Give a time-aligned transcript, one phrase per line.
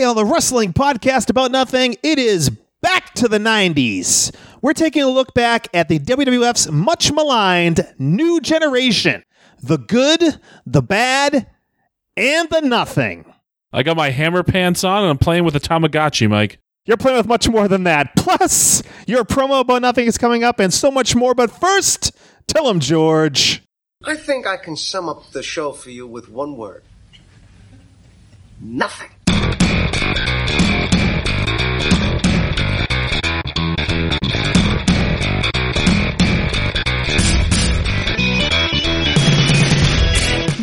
[0.00, 2.48] Today on the Wrestling Podcast About Nothing, it is
[2.80, 4.34] back to the 90s.
[4.62, 9.22] We're taking a look back at the WWF's much maligned new generation
[9.62, 11.48] the good, the bad,
[12.16, 13.26] and the nothing.
[13.74, 16.60] I got my hammer pants on and I'm playing with a Tamagotchi, Mike.
[16.86, 18.16] You're playing with much more than that.
[18.16, 21.34] Plus, your promo about nothing is coming up and so much more.
[21.34, 23.62] But first, tell him, George.
[24.06, 26.84] I think I can sum up the show for you with one word
[28.62, 29.10] nothing.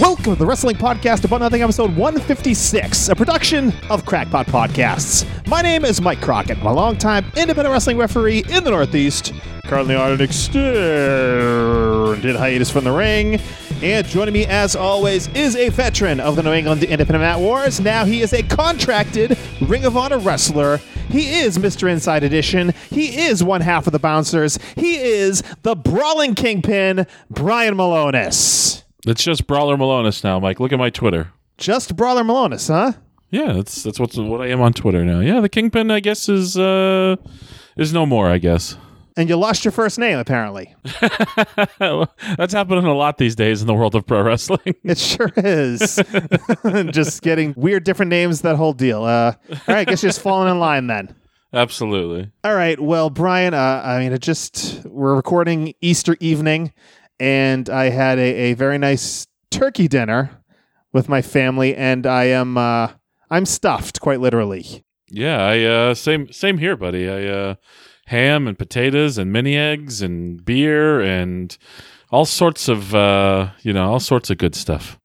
[0.00, 5.24] Welcome to the Wrestling Podcast About Nothing, episode 156, a production of Crackpot Podcasts.
[5.46, 9.32] My name is Mike Crockett, I'm a longtime independent wrestling referee in the Northeast,
[9.66, 10.64] currently on an extended
[12.34, 13.40] hiatus from the ring.
[13.82, 17.80] And joining me, as always, is a veteran of the New England Independent Mat Wars.
[17.80, 20.78] Now he is a contracted Ring of Honor wrestler.
[21.08, 21.88] He is Mr.
[21.88, 22.74] Inside Edition.
[22.90, 24.58] He is one half of the Bouncers.
[24.74, 28.83] He is the Brawling Kingpin, Brian Milonas.
[29.06, 30.60] It's just Brawler Milonas now, Mike.
[30.60, 31.32] Look at my Twitter.
[31.58, 32.98] Just Brawler Milonas, huh?
[33.30, 35.20] Yeah, that's that's what's what I am on Twitter now.
[35.20, 37.16] Yeah, the Kingpin, I guess, is uh
[37.76, 38.28] is no more.
[38.28, 38.76] I guess
[39.16, 40.74] And you lost your first name, apparently.
[41.78, 44.74] that's happening a lot these days in the world of pro wrestling.
[44.84, 45.96] It sure is.
[46.92, 49.04] just getting weird different names, that whole deal.
[49.04, 51.14] Uh, all right, I guess you're just falling in line then.
[51.52, 52.32] Absolutely.
[52.42, 52.78] All right.
[52.80, 56.72] Well, Brian, uh, I mean, it just, we're recording Easter evening,
[57.20, 60.42] and I had a, a very nice turkey dinner
[60.92, 62.92] with my family, and I am, uh,
[63.30, 64.84] I'm stuffed, quite literally.
[65.10, 67.08] Yeah, I uh same same here, buddy.
[67.08, 67.54] I uh
[68.06, 71.56] ham and potatoes and mini eggs and beer and
[72.10, 74.98] all sorts of uh you know, all sorts of good stuff.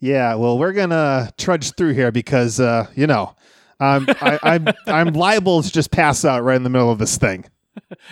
[0.00, 3.36] Yeah, well, we're gonna trudge through here because, uh, you know,
[3.78, 7.16] um, I, I'm I'm liable to just pass out right in the middle of this
[7.16, 7.44] thing.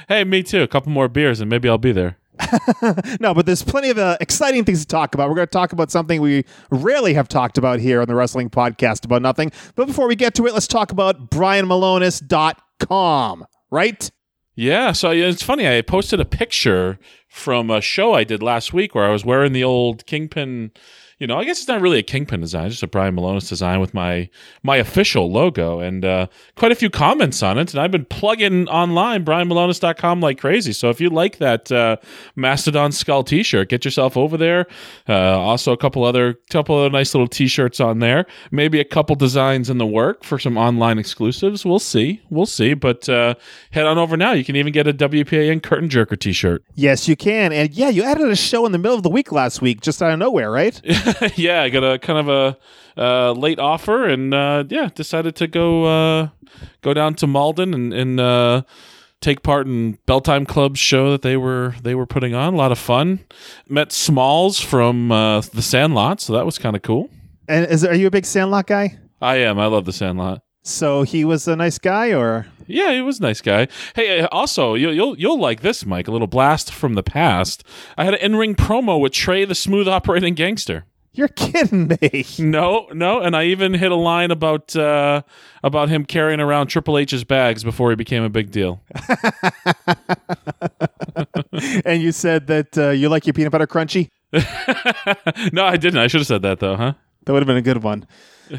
[0.08, 0.62] Hey, me too.
[0.62, 2.16] A couple more beers and maybe I'll be there.
[3.20, 5.28] No, but there's plenty of uh, exciting things to talk about.
[5.28, 8.50] We're going to talk about something we rarely have talked about here on the Wrestling
[8.50, 9.52] Podcast about nothing.
[9.74, 14.10] But before we get to it, let's talk about BrianMilonas.com, right?
[14.54, 15.68] Yeah, so it's funny.
[15.68, 19.52] I posted a picture from a show I did last week where I was wearing
[19.52, 20.72] the old Kingpin.
[21.20, 23.46] You know, I guess it's not really a Kingpin design, it's just a Brian Milonas
[23.46, 24.30] design with my
[24.62, 27.74] my official logo, and uh, quite a few comments on it.
[27.74, 30.72] And I've been plugging online BrianMilonas.com like crazy.
[30.72, 31.98] So if you like that uh,
[32.36, 34.66] Mastodon skull T-shirt, get yourself over there.
[35.06, 38.24] Uh, also, a couple other couple other nice little T-shirts on there.
[38.50, 41.66] Maybe a couple designs in the work for some online exclusives.
[41.66, 42.72] We'll see, we'll see.
[42.72, 43.34] But uh,
[43.72, 44.32] head on over now.
[44.32, 46.64] You can even get a WPAN Curtain Jerker T-shirt.
[46.76, 47.52] Yes, you can.
[47.52, 50.00] And yeah, you added a show in the middle of the week last week, just
[50.00, 50.80] out of nowhere, right?
[51.36, 52.58] yeah, I got a kind of a
[53.00, 56.28] uh, late offer, and uh, yeah, decided to go uh,
[56.82, 58.62] go down to Malden and, and uh,
[59.20, 62.54] take part in Belltime Club's show that they were they were putting on.
[62.54, 63.20] A lot of fun.
[63.68, 67.10] Met Smalls from uh, the Sandlot, so that was kind of cool.
[67.48, 68.98] And is are you a big Sandlot guy?
[69.20, 69.58] I am.
[69.58, 70.42] I love the Sandlot.
[70.62, 73.68] So he was a nice guy, or Yeah, he was a nice guy.
[73.94, 76.06] Hey, uh, also you, you'll you'll like this, Mike.
[76.06, 77.64] A little blast from the past.
[77.96, 80.84] I had an in ring promo with Trey, the smooth operating gangster.
[81.12, 82.24] You're kidding me?
[82.38, 85.22] No, no, and I even hit a line about uh,
[85.62, 88.82] about him carrying around Triple H's bags before he became a big deal.
[91.84, 94.08] and you said that uh, you like your peanut butter crunchy.
[95.52, 95.98] no, I didn't.
[95.98, 96.94] I should have said that though, huh?
[97.24, 98.06] That would have been a good one.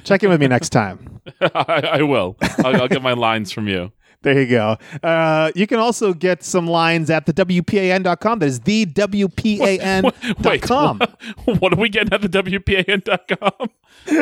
[0.04, 1.22] Check in with me next time.
[1.42, 2.38] I, I will.
[2.60, 3.92] I'll, I'll get my lines from you.
[4.24, 4.78] There you go.
[5.02, 8.40] Uh, you can also get some lines at the WPAN.com.
[8.40, 11.00] That is the WPAN.com.
[11.00, 11.10] Wait,
[11.46, 13.70] what, what are we getting at the WPAN.com?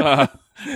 [0.01, 0.27] Uh,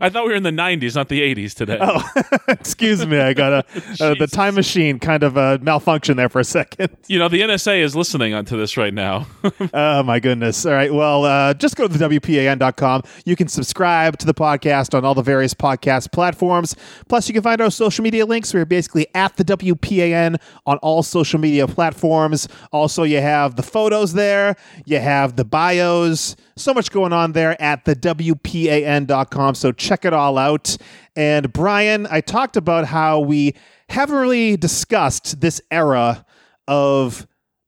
[0.00, 1.78] I thought we were in the 90s, not the 80s today.
[1.80, 2.02] Oh,
[2.48, 3.18] excuse me.
[3.20, 3.58] I got a
[4.00, 6.96] uh, the time machine kind of uh, malfunction there for a second.
[7.06, 9.26] You know, the NSA is listening onto this right now.
[9.74, 10.64] Oh my goodness.
[10.64, 10.92] All right.
[10.92, 13.02] Well, uh, just go to the WPAN.com.
[13.24, 16.76] You can subscribe to the podcast on all the various podcast platforms.
[17.08, 18.54] Plus, you can find our social media links.
[18.54, 22.48] We're basically at the WPAN on all social media platforms.
[22.72, 24.56] Also, you have the photos there.
[24.86, 26.36] You have the bios.
[26.56, 27.96] So much going on there at the
[28.34, 29.54] WPAN.com.
[29.54, 30.76] So check it all out.
[31.16, 33.54] And Brian, I talked about how we
[33.88, 36.24] haven't really discussed this era
[36.68, 37.26] of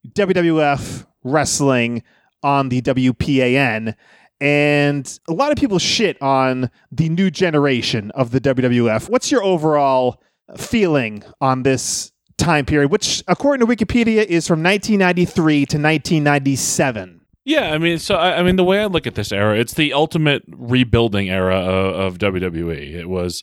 [0.09, 2.03] WWF wrestling
[2.43, 3.94] on the WPAN.
[4.41, 9.09] And a lot of people shit on the new generation of the WWF.
[9.09, 10.20] What's your overall
[10.56, 17.21] feeling on this time period, which, according to Wikipedia, is from 1993 to 1997?
[17.44, 19.74] Yeah, I mean, so I, I mean, the way I look at this era, it's
[19.74, 22.94] the ultimate rebuilding era of, of WWE.
[22.94, 23.42] It was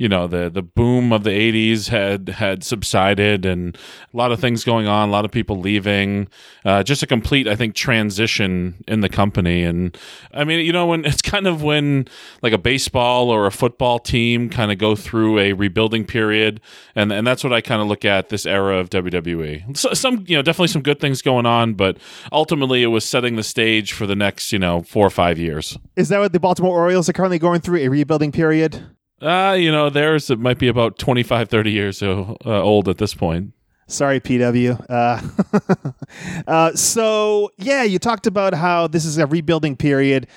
[0.00, 3.76] you know the the boom of the 80s had had subsided and
[4.12, 6.26] a lot of things going on a lot of people leaving
[6.64, 9.98] uh, just a complete i think transition in the company and
[10.32, 12.06] i mean you know when it's kind of when
[12.40, 16.62] like a baseball or a football team kind of go through a rebuilding period
[16.94, 20.24] and and that's what i kind of look at this era of wwe so, some
[20.26, 21.98] you know definitely some good things going on but
[22.32, 25.76] ultimately it was setting the stage for the next you know four or five years
[25.96, 27.80] Is that what the Baltimore Orioles are currently going through?
[27.80, 28.82] A rebuilding period?
[29.20, 33.14] Uh, you know, theirs it might be about 25, 30 years uh, old at this
[33.14, 33.52] point.
[33.90, 34.86] Sorry, PW.
[34.88, 35.92] Uh,
[36.46, 40.28] uh, so, yeah, you talked about how this is a rebuilding period.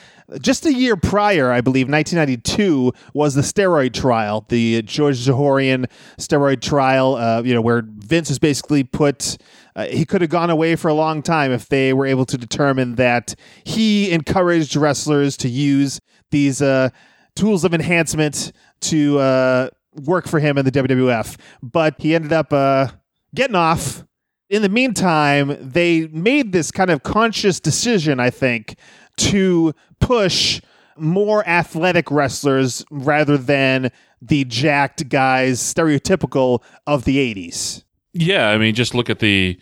[0.41, 5.85] Just a year prior, I believe, 1992 was the steroid trial, the George Zahorian
[6.17, 7.15] steroid trial.
[7.15, 9.37] Uh, you know, where Vince was basically put.
[9.75, 12.37] Uh, he could have gone away for a long time if they were able to
[12.37, 15.99] determine that he encouraged wrestlers to use
[16.31, 16.89] these uh,
[17.35, 18.51] tools of enhancement
[18.83, 19.69] to uh,
[20.03, 21.37] work for him in the WWF.
[21.61, 22.87] But he ended up uh,
[23.35, 24.03] getting off.
[24.49, 28.75] In the meantime, they made this kind of conscious decision, I think,
[29.17, 30.61] to push
[30.97, 33.91] more athletic wrestlers rather than
[34.21, 37.83] the jacked guys stereotypical of the 80s.
[38.13, 39.57] Yeah, I mean, just look at the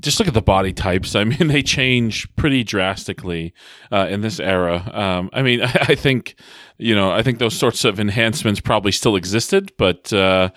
[0.00, 1.14] just look at the body types.
[1.14, 3.54] I mean, they change pretty drastically
[3.90, 4.90] uh, in this era.
[4.92, 6.34] Um, I mean, I, I, think
[6.78, 10.50] you know, I think those sorts of enhancements probably still existed, but uh,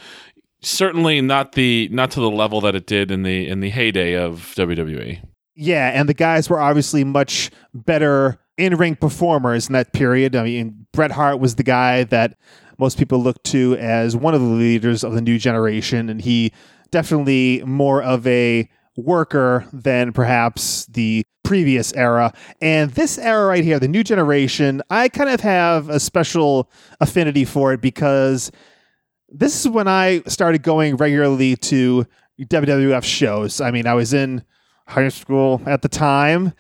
[0.62, 4.14] certainly not the not to the level that it did in the in the heyday
[4.14, 5.22] of WWE.
[5.56, 10.36] Yeah, and the guys were obviously much better in ring performers in that period.
[10.36, 12.38] I mean, Bret Hart was the guy that
[12.78, 16.52] most people look to as one of the leaders of the new generation, and he
[16.92, 22.34] definitely more of a worker than perhaps the previous era.
[22.62, 26.70] And this era right here, the new generation, I kind of have a special
[27.00, 28.52] affinity for it because
[29.30, 32.06] this is when I started going regularly to
[32.40, 33.62] WWF shows.
[33.62, 34.44] I mean, I was in
[34.88, 36.54] high school at the time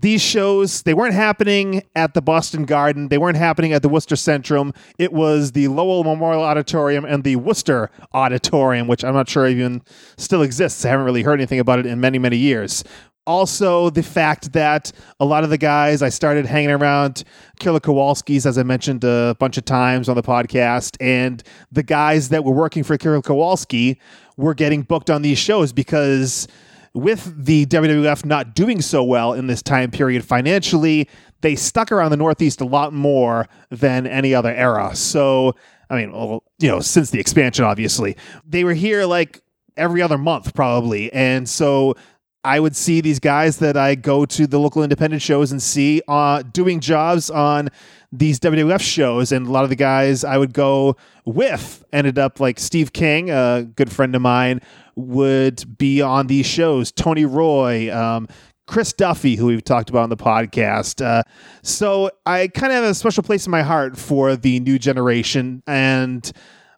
[0.00, 4.16] these shows they weren't happening at the Boston Garden, they weren't happening at the Worcester
[4.16, 4.74] Centrum.
[4.98, 9.82] It was the Lowell Memorial Auditorium and the Worcester Auditorium, which I'm not sure even
[10.16, 10.84] still exists.
[10.84, 12.84] I haven't really heard anything about it in many many years.
[13.26, 17.24] Also, the fact that a lot of the guys I started hanging around
[17.58, 21.42] Killer Kowalski's, as I mentioned a bunch of times on the podcast, and
[21.72, 23.98] the guys that were working for Killer Kowalski
[24.36, 26.46] were getting booked on these shows because
[26.94, 31.08] with the WWF not doing so well in this time period financially,
[31.40, 34.94] they stuck around the Northeast a lot more than any other era.
[34.94, 35.56] So,
[35.90, 39.42] I mean, well, you know, since the expansion, obviously, they were here like
[39.76, 41.12] every other month, probably.
[41.12, 41.96] And so
[42.44, 46.02] I would see these guys that I go to the local independent shows and see
[46.06, 47.70] uh, doing jobs on
[48.12, 52.38] these WWF shows, and a lot of the guys I would go with ended up
[52.38, 54.60] like Steve King, a good friend of mine,
[54.94, 56.92] would be on these shows.
[56.92, 58.28] Tony Roy, um,
[58.66, 61.04] Chris Duffy, who we've talked about on the podcast.
[61.04, 61.22] Uh,
[61.62, 65.62] so I kind of have a special place in my heart for the new generation.
[65.66, 66.30] And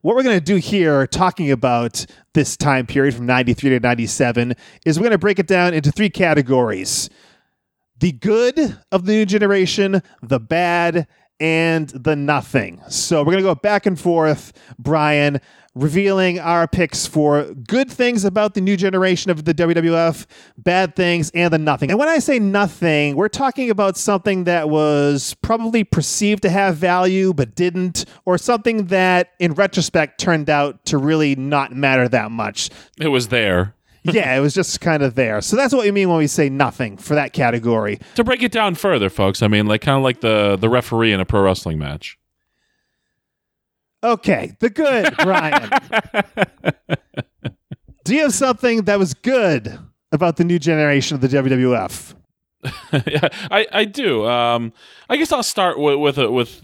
[0.07, 4.55] what we're going to do here, talking about this time period from 93 to 97,
[4.85, 7.11] is we're going to break it down into three categories.
[7.99, 11.09] The good of the new generation, the bad,
[11.40, 12.81] and the nothing.
[12.88, 15.40] So we're going to go back and forth, Brian,
[15.75, 20.25] revealing our picks for good things about the new generation of the WWF,
[20.57, 21.90] bad things, and the nothing.
[21.90, 26.76] And when I say nothing, we're talking about something that was probably perceived to have
[26.76, 32.31] value but didn't, or something that in retrospect turned out to really not matter that
[32.31, 32.71] much.
[32.99, 33.75] It was there
[34.13, 35.41] yeah, it was just kind of there.
[35.41, 37.99] So that's what we mean when we say nothing for that category.
[38.15, 41.13] To break it down further, folks, I mean, like kind of like the the referee
[41.13, 42.19] in a pro wrestling match.
[44.05, 45.71] Okay, the good, Brian.
[48.05, 49.79] Do you have something that was good
[50.13, 52.15] about the new generation of the WWF?
[53.07, 54.27] yeah, I, I do.
[54.27, 54.73] Um,
[55.09, 56.63] I guess I'll start with with, a, with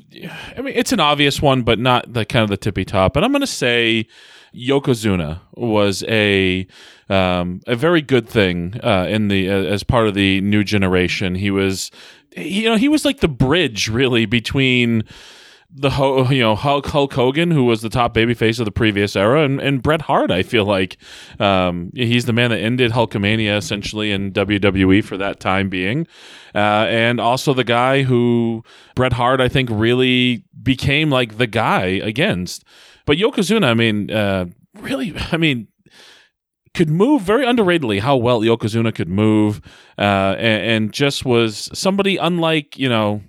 [0.56, 3.16] I mean, it's an obvious one, but not the kind of the tippy top.
[3.16, 4.06] And I'm going to say
[4.54, 6.66] Yokozuna was a
[7.08, 11.34] um, a very good thing uh, in the uh, as part of the new generation.
[11.34, 11.90] He was,
[12.36, 15.04] you know, he was like the bridge really between
[15.74, 19.16] the Ho- you know Hulk, Hulk Hogan, who was the top babyface of the previous
[19.16, 20.30] era, and, and Bret Hart.
[20.30, 20.98] I feel like
[21.40, 26.06] um, he's the man that ended Hulkamania essentially in WWE for that time being,
[26.54, 28.62] uh, and also the guy who
[28.94, 32.64] Bret Hart I think really became like the guy against.
[33.12, 34.46] But Yokozuna, I mean, uh,
[34.80, 35.68] really, I mean,
[36.72, 39.60] could move very underratedly how well Yokozuna could move,
[39.98, 43.20] uh, and, and, just was somebody unlike you know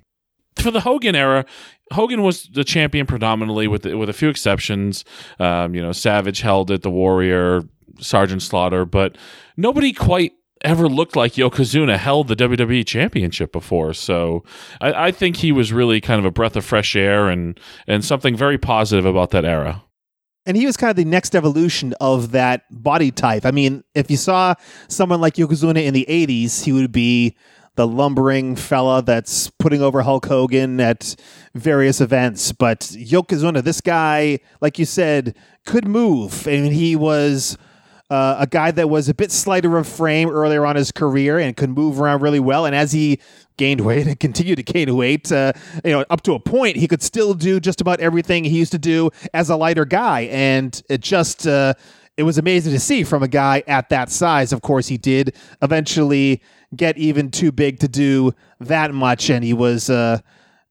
[0.55, 1.45] for the Hogan era.
[1.91, 5.03] Hogan was the champion predominantly, with with a few exceptions.
[5.37, 7.63] Um, you know, Savage held it, the Warrior,
[7.99, 9.17] Sergeant Slaughter, but
[9.57, 10.31] nobody quite
[10.63, 13.93] ever looked like Yokozuna held the WWE Championship before.
[13.93, 14.43] So
[14.79, 18.03] I, I think he was really kind of a breath of fresh air and and
[18.03, 19.83] something very positive about that era
[20.45, 23.45] and he was kind of the next evolution of that body type.
[23.45, 24.55] I mean, if you saw
[24.87, 27.35] someone like Yokozuna in the 80s, he would be
[27.75, 31.15] the lumbering fella that's putting over Hulk Hogan at
[31.55, 32.51] various events.
[32.51, 36.45] But Yokozuna, this guy, like you said, could move.
[36.47, 37.57] and he was
[38.13, 41.57] uh, a guy that was a bit slighter of frame earlier on his career and
[41.57, 42.67] could move around really well.
[42.67, 43.19] And as he
[43.57, 45.53] gained weight and continued to gain weight, uh,
[45.83, 48.71] you know, up to a point, he could still do just about everything he used
[48.71, 50.21] to do as a lighter guy.
[50.31, 51.73] And it just, uh,
[52.15, 54.53] it was amazing to see from a guy at that size.
[54.53, 56.43] Of course, he did eventually
[56.75, 60.19] get even too big to do that much, and he was uh,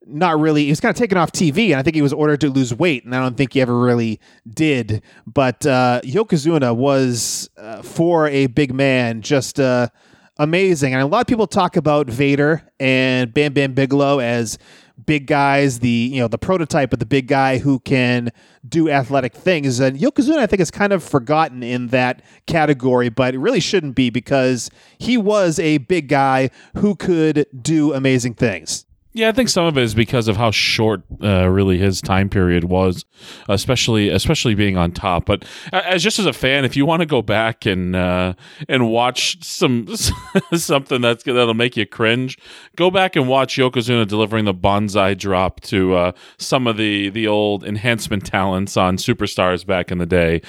[0.06, 0.64] not really.
[0.64, 2.74] He was kind of taken off TV, and I think he was ordered to lose
[2.74, 5.02] weight, and I don't think he ever really did.
[5.26, 9.88] But uh, Yokozuna was uh, for a big man just uh,
[10.38, 14.58] amazing, and a lot of people talk about Vader and Bam Bam Bigelow as
[15.06, 18.30] big guys, the you know the prototype of the big guy who can
[18.68, 19.80] do athletic things.
[19.80, 23.94] And Yokozuna, I think, is kind of forgotten in that category, but it really shouldn't
[23.94, 28.84] be because he was a big guy who could do amazing things.
[29.14, 32.30] Yeah, I think some of it is because of how short, uh, really, his time
[32.30, 33.04] period was,
[33.46, 35.26] especially especially being on top.
[35.26, 38.32] But as just as a fan, if you want to go back and uh,
[38.70, 39.86] and watch some
[40.54, 42.38] something that's that'll make you cringe,
[42.76, 47.26] go back and watch Yokozuna delivering the banzai drop to uh, some of the the
[47.26, 50.40] old enhancement talents on Superstars back in the day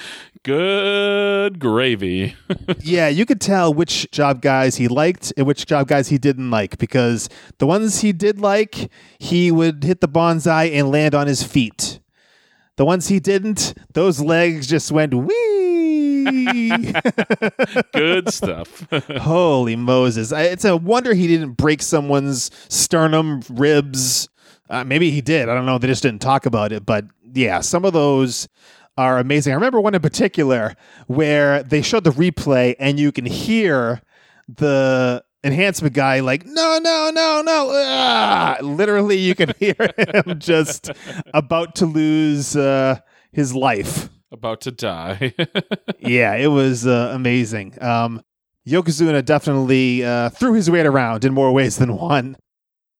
[0.44, 2.36] good gravy.
[2.80, 6.50] yeah, you could tell which job guys he liked and which job guys he didn't
[6.50, 11.26] like because the ones he did like, he would hit the banzai and land on
[11.26, 11.98] his feet.
[12.76, 16.24] The ones he didn't, those legs just went wee.
[17.92, 18.86] Good stuff.
[19.20, 20.32] Holy Moses.
[20.32, 24.28] It's a wonder he didn't break someone's sternum, ribs.
[24.68, 25.48] Uh, maybe he did.
[25.48, 25.78] I don't know.
[25.78, 26.84] They just didn't talk about it.
[26.86, 28.48] But yeah, some of those
[28.96, 29.52] are amazing.
[29.52, 30.74] I remember one in particular
[31.06, 34.02] where they showed the replay and you can hear
[34.48, 38.56] the enhancement guy like no no no no ah!
[38.62, 40.90] literally you can hear him just
[41.34, 42.98] about to lose uh,
[43.30, 45.34] his life about to die
[45.98, 48.22] yeah it was uh, amazing um,
[48.66, 52.36] yokozuna definitely uh, threw his weight around in more ways than one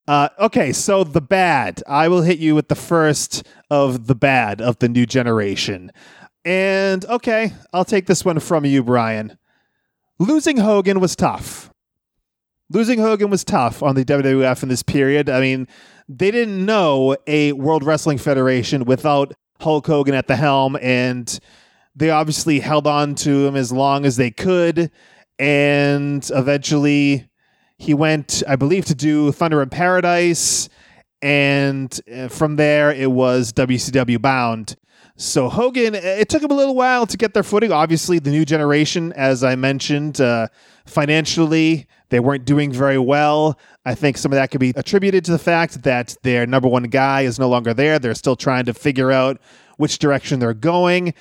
[0.06, 1.82] uh, okay, so the bad.
[1.86, 5.90] I will hit you with the first of the bad of the new generation.
[6.44, 9.38] And okay, I'll take this one from you, Brian.
[10.18, 11.70] Losing Hogan was tough.
[12.70, 15.30] Losing Hogan was tough on the WWF in this period.
[15.30, 15.68] I mean,
[16.08, 21.38] they didn't know a World Wrestling Federation without Hulk Hogan at the helm, and
[21.94, 24.90] they obviously held on to him as long as they could.
[25.38, 27.28] And eventually,
[27.84, 30.70] he went, I believe, to do Thunder in Paradise,
[31.20, 34.76] and uh, from there it was WCW Bound.
[35.16, 37.70] So Hogan, it took him a little while to get their footing.
[37.70, 40.48] Obviously, the new generation, as I mentioned, uh,
[40.86, 43.58] financially they weren't doing very well.
[43.84, 46.84] I think some of that could be attributed to the fact that their number one
[46.84, 47.98] guy is no longer there.
[47.98, 49.40] They're still trying to figure out
[49.76, 51.12] which direction they're going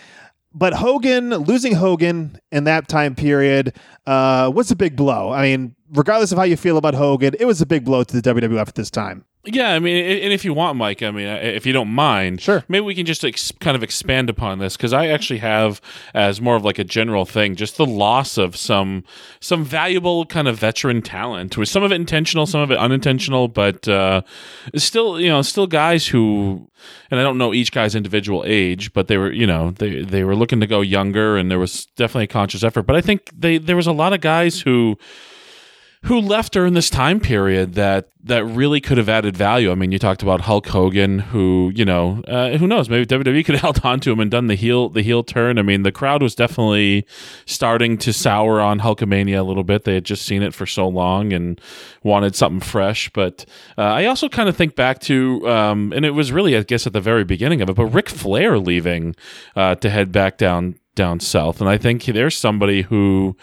[0.54, 5.32] but Hogan losing Hogan in that time period uh, was a big blow.
[5.32, 8.22] I mean, regardless of how you feel about Hogan, it was a big blow to
[8.22, 9.26] the WWF at this time.
[9.46, 12.64] Yeah, I mean, and if you want, Mike, I mean, if you don't mind, sure.
[12.70, 15.82] Maybe we can just ex- kind of expand upon this because I actually have,
[16.14, 19.04] as more of like a general thing, just the loss of some
[19.42, 21.58] some valuable kind of veteran talent.
[21.58, 24.22] With some of it intentional, some of it unintentional, but uh,
[24.78, 26.70] still, you know, still guys who,
[27.12, 30.24] and I don't know each guy's individual age, but they were, you know, they they
[30.24, 32.84] were looking to go younger, and there was definitely a conscious effort.
[32.84, 34.98] But I think they there was a lot of guys who
[36.04, 39.70] who left during this time period that that really could have added value.
[39.70, 43.46] I mean, you talked about Hulk Hogan, who you know, uh, who knows, maybe WWE
[43.46, 45.58] could have held on to him and done the heel the heel turn.
[45.58, 47.06] I mean, the crowd was definitely
[47.46, 49.84] starting to sour on Hulkamania a little bit.
[49.84, 51.60] They had just seen it for so long and
[52.04, 53.10] wanted something fresh.
[53.10, 53.46] But
[53.78, 56.86] uh, I also kind of think back to, um, and it was really, I guess,
[56.86, 59.16] at the very beginning of it, but Ric Flair leaving
[59.56, 63.36] uh, to head back down down south, and I think there's somebody who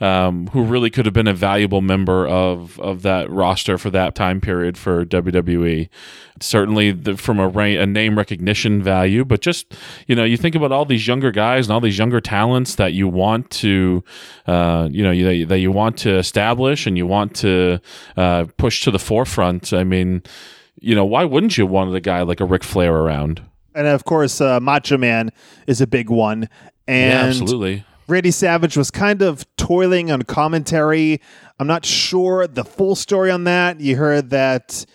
[0.00, 4.14] um, who really could have been a valuable member of of that roster for that
[4.14, 5.88] time period for WWE.
[6.40, 9.74] Certainly, the, from a, a name recognition value, but just
[10.06, 12.92] you know, you think about all these younger guys and all these younger talents that
[12.92, 14.04] you want to,
[14.46, 17.80] uh, you know, you, that you want to establish and you want to
[18.16, 19.72] uh, push to the forefront.
[19.72, 20.22] I mean,
[20.80, 23.42] you know, why wouldn't you want a guy like a Ric Flair around?
[23.74, 25.30] And of course, uh, Macho Man
[25.66, 26.48] is a big one.
[26.88, 27.84] And yeah, absolutely.
[28.08, 31.20] Randy Savage was kind of toiling on commentary.
[31.60, 33.80] I'm not sure the full story on that.
[33.80, 34.86] You heard that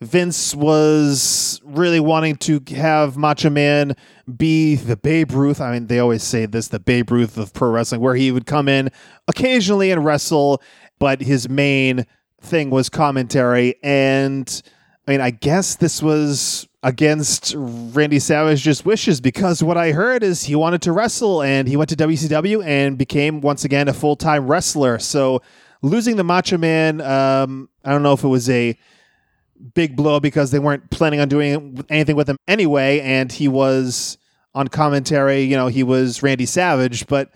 [0.00, 3.96] Vince was really wanting to have Macho Man
[4.36, 5.60] be the Babe Ruth.
[5.60, 8.46] I mean, they always say this the Babe Ruth of pro wrestling, where he would
[8.46, 8.90] come in
[9.28, 10.60] occasionally and wrestle,
[10.98, 12.04] but his main
[12.40, 13.76] thing was commentary.
[13.82, 14.62] And
[15.06, 20.44] I mean, I guess this was against Randy Savage's wishes because what I heard is
[20.44, 24.16] he wanted to wrestle and he went to WCW and became once again a full
[24.16, 24.98] time wrestler.
[24.98, 25.42] So
[25.82, 28.78] losing the Macho Man, um, I don't know if it was a
[29.74, 34.18] big blow because they weren't planning on doing anything with him anyway, and he was
[34.54, 35.42] on commentary.
[35.42, 37.30] You know, he was Randy Savage, but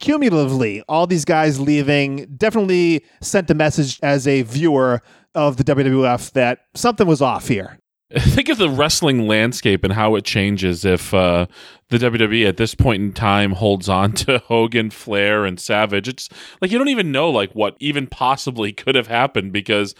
[0.00, 5.02] cumulatively, all these guys leaving definitely sent a message as a viewer
[5.34, 7.78] of the WWF that something was off here.
[8.18, 11.46] Think of the wrestling landscape and how it changes if uh,
[11.90, 16.08] the WWE at this point in time holds on to Hogan, Flair, and Savage.
[16.08, 16.28] It's
[16.60, 19.94] like you don't even know like what even possibly could have happened because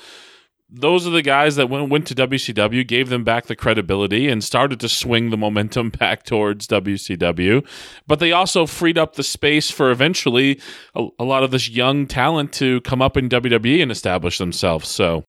[0.68, 4.42] those are the guys that went, went to WCW, gave them back the credibility, and
[4.42, 7.64] started to swing the momentum back towards WCW.
[8.08, 10.60] But they also freed up the space for eventually
[10.96, 14.88] a, a lot of this young talent to come up in WWE and establish themselves.
[14.88, 15.24] So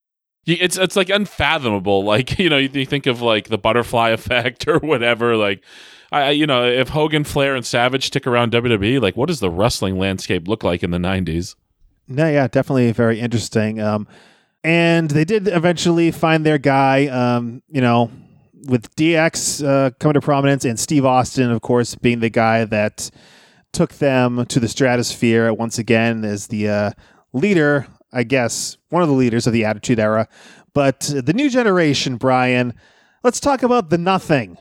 [0.45, 2.03] it's it's like unfathomable.
[2.03, 5.35] Like you know, you, you think of like the butterfly effect or whatever.
[5.35, 5.63] Like
[6.11, 9.49] I, you know, if Hogan, Flair, and Savage stick around WWE, like what does the
[9.49, 11.55] wrestling landscape look like in the '90s?
[12.07, 13.79] No, yeah, definitely very interesting.
[13.79, 14.07] Um,
[14.63, 17.07] and they did eventually find their guy.
[17.07, 18.11] Um, you know,
[18.67, 23.09] with DX uh, coming to prominence and Steve Austin, of course, being the guy that
[23.71, 26.91] took them to the stratosphere once again as the uh,
[27.33, 30.27] leader I guess, one of the leaders of the Attitude Era.
[30.73, 32.73] But the new generation, Brian,
[33.23, 34.57] let's talk about the nothing.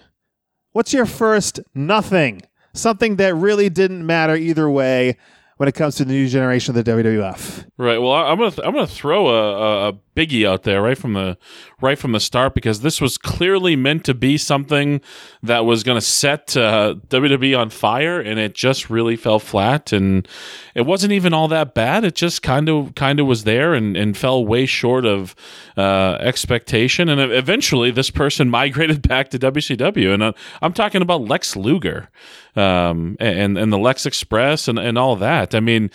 [0.73, 2.43] What's your first nothing?
[2.73, 5.17] Something that really didn't matter either way
[5.57, 7.67] when it comes to the new generation of the WWF.
[7.77, 7.99] Right.
[7.99, 11.37] Well, I'm gonna th- I'm gonna throw a, a, biggie out there right from the
[11.81, 15.01] right from the start because this was clearly meant to be something
[15.43, 19.93] that was gonna set uh, WWE on fire, and it just really fell flat.
[19.93, 20.29] And
[20.75, 22.05] it wasn't even all that bad.
[22.05, 25.35] It just kind of kind of was there and, and fell way short of
[25.77, 27.09] uh, expectation.
[27.09, 32.11] And eventually, this person migrated back to WCW, and uh, I'm talking about Lex Luger
[32.57, 35.55] um, and and the Lex Express and, and all that.
[35.55, 35.91] I mean,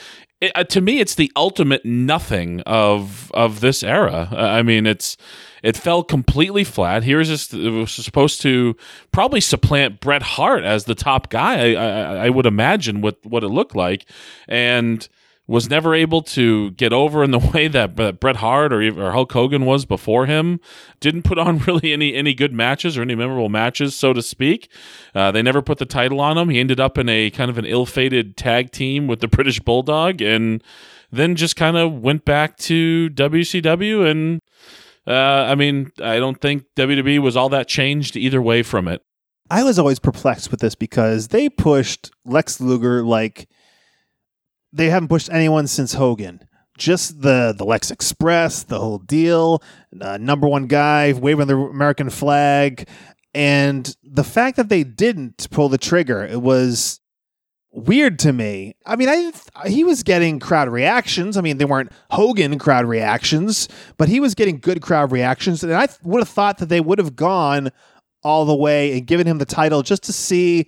[0.46, 4.30] it, uh, to me, it's the ultimate nothing of of this era.
[4.32, 5.18] Uh, I mean, it's
[5.64, 7.04] it fell completely flat.
[7.04, 8.76] Here's this it was supposed to
[9.12, 11.74] probably supplant Bret Hart as the top guy.
[11.74, 14.06] I, I, I would imagine what what it looked like,
[14.48, 15.08] and
[15.48, 19.12] was never able to get over in the way that, that Bret Hart or, or
[19.12, 20.60] Hulk Hogan was before him.
[21.00, 24.70] Didn't put on really any any good matches or any memorable matches, so to speak.
[25.14, 26.50] Uh, they never put the title on him.
[26.50, 30.22] He ended up in a kind of an ill-fated tag team with the British Bulldog,
[30.22, 30.64] and
[31.12, 34.10] then just kind of went back to WCW.
[34.10, 34.42] And
[35.08, 39.02] uh, I mean, I don't think WWE was all that changed either way from it.
[39.50, 43.48] I was always perplexed with this because they pushed Lex Luger like
[44.76, 46.42] they haven't pushed anyone since Hogan.
[46.78, 49.64] Just the the Lex Express, the whole deal,
[50.02, 52.88] uh, number one guy waving the American flag,
[53.34, 57.00] and the fact that they didn't pull the trigger, it was
[57.72, 58.76] weird to me.
[58.86, 61.38] I mean, I he was getting crowd reactions.
[61.38, 65.74] I mean, they weren't Hogan crowd reactions, but he was getting good crowd reactions, and
[65.74, 67.72] I would have thought that they would have gone
[68.22, 70.68] all the way and given him the title just to see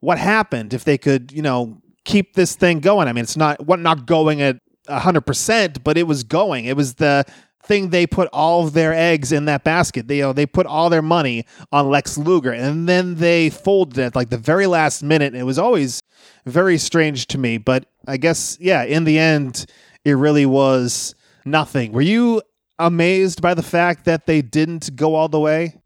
[0.00, 3.08] what happened if they could, you know, keep this thing going.
[3.08, 6.66] I mean, it's not what not going at hundred percent, but it was going.
[6.66, 7.24] It was the
[7.64, 10.08] thing they put all of their eggs in that basket.
[10.08, 13.98] They you know, they put all their money on Lex Luger, and then they folded
[13.98, 15.34] it like the very last minute.
[15.34, 16.02] It was always
[16.46, 19.66] very strange to me, but I guess yeah, in the end,
[20.04, 21.14] it really was
[21.44, 21.92] nothing.
[21.92, 22.42] Were you
[22.78, 25.76] amazed by the fact that they didn't go all the way?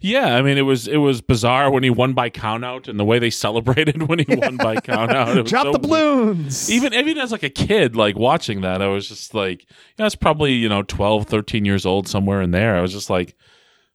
[0.00, 3.04] Yeah, I mean it was it was bizarre when he won by countout and the
[3.04, 5.46] way they celebrated when he won by countout.
[5.46, 6.26] Drop so the weird.
[6.26, 6.70] balloons.
[6.70, 9.68] Even even as like a kid, like watching that, I was just like, you
[9.98, 12.76] know, I was probably you know 12, 13 years old somewhere in there.
[12.76, 13.36] I was just like,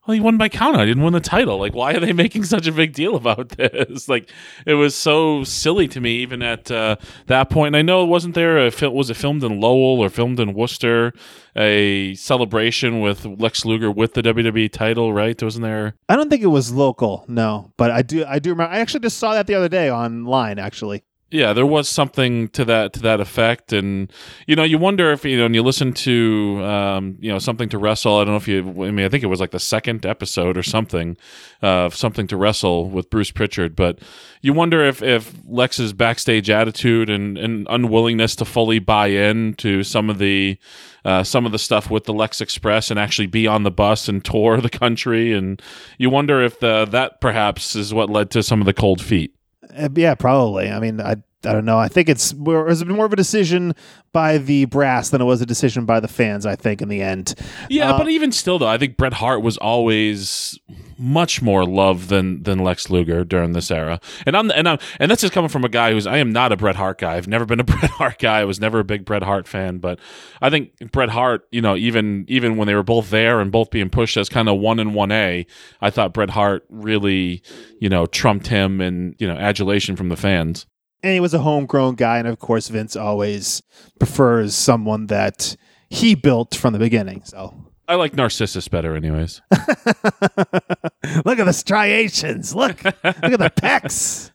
[0.08, 0.82] well, he won by countout.
[0.82, 1.60] He didn't win the title.
[1.60, 4.10] Like, why are they making such a big deal about this?
[4.10, 4.30] Like,
[4.66, 6.96] it was so silly to me, even at uh,
[7.28, 7.68] that point.
[7.68, 10.40] And I know, it wasn't there a fil- was it filmed in Lowell or filmed
[10.40, 11.14] in Worcester?
[11.56, 15.42] A celebration with Lex Luger with the WWE title, right?
[15.42, 15.96] Wasn't there?
[16.08, 18.24] I don't think it was local, no, but I do.
[18.26, 18.74] I do remember.
[18.74, 20.60] I actually just saw that the other day online.
[20.60, 24.12] Actually, Yeah, there was something to that to that effect, and
[24.48, 27.70] you know, you wonder if you know, and you listen to um, you know something
[27.70, 28.18] to wrestle.
[28.18, 28.60] I don't know if you.
[28.84, 31.16] I mean, I think it was like the second episode or something
[31.62, 34.00] of something to wrestle with Bruce Prichard, but
[34.42, 39.84] you wonder if if Lex's backstage attitude and, and unwillingness to fully buy in to
[39.84, 40.58] some of the
[41.06, 44.10] uh, some of the stuff with the Lex Express and actually be on the bus
[44.10, 45.62] and tour the country, and
[45.98, 49.34] you wonder if the, that perhaps is what led to some of the cold feet.
[49.76, 50.70] Uh, yeah, probably.
[50.70, 51.80] I mean, I I don't know.
[51.80, 53.74] I think it's more, it was more of a decision
[54.14, 56.46] by the brass than it was a decision by the fans.
[56.46, 57.34] I think in the end.
[57.70, 60.60] Yeah, Uh, but even still, though, I think Bret Hart was always
[60.98, 64.00] much more loved than than Lex Luger during this era.
[64.28, 66.52] And I'm and I'm and that's just coming from a guy who's I am not
[66.52, 67.16] a Bret Hart guy.
[67.16, 68.42] I've never been a Bret Hart guy.
[68.42, 69.80] I was never a big Bret Hart fan.
[69.80, 69.98] But
[70.42, 73.72] I think Bret Hart, you know, even even when they were both there and both
[73.72, 75.48] being pushed as kind of one and one A,
[75.82, 77.42] I thought Bret Hart really,
[77.80, 80.68] you know, trumped him and you know adulation from the fans.
[81.04, 83.62] And he was a homegrown guy, and of course, Vince always
[84.00, 85.56] prefers someone that
[85.90, 87.22] he built from the beginning.
[87.26, 87.54] So.
[87.88, 89.42] I like Narcissus better, anyways.
[89.52, 92.56] look at the striations.
[92.56, 94.32] Look, look at the pecs.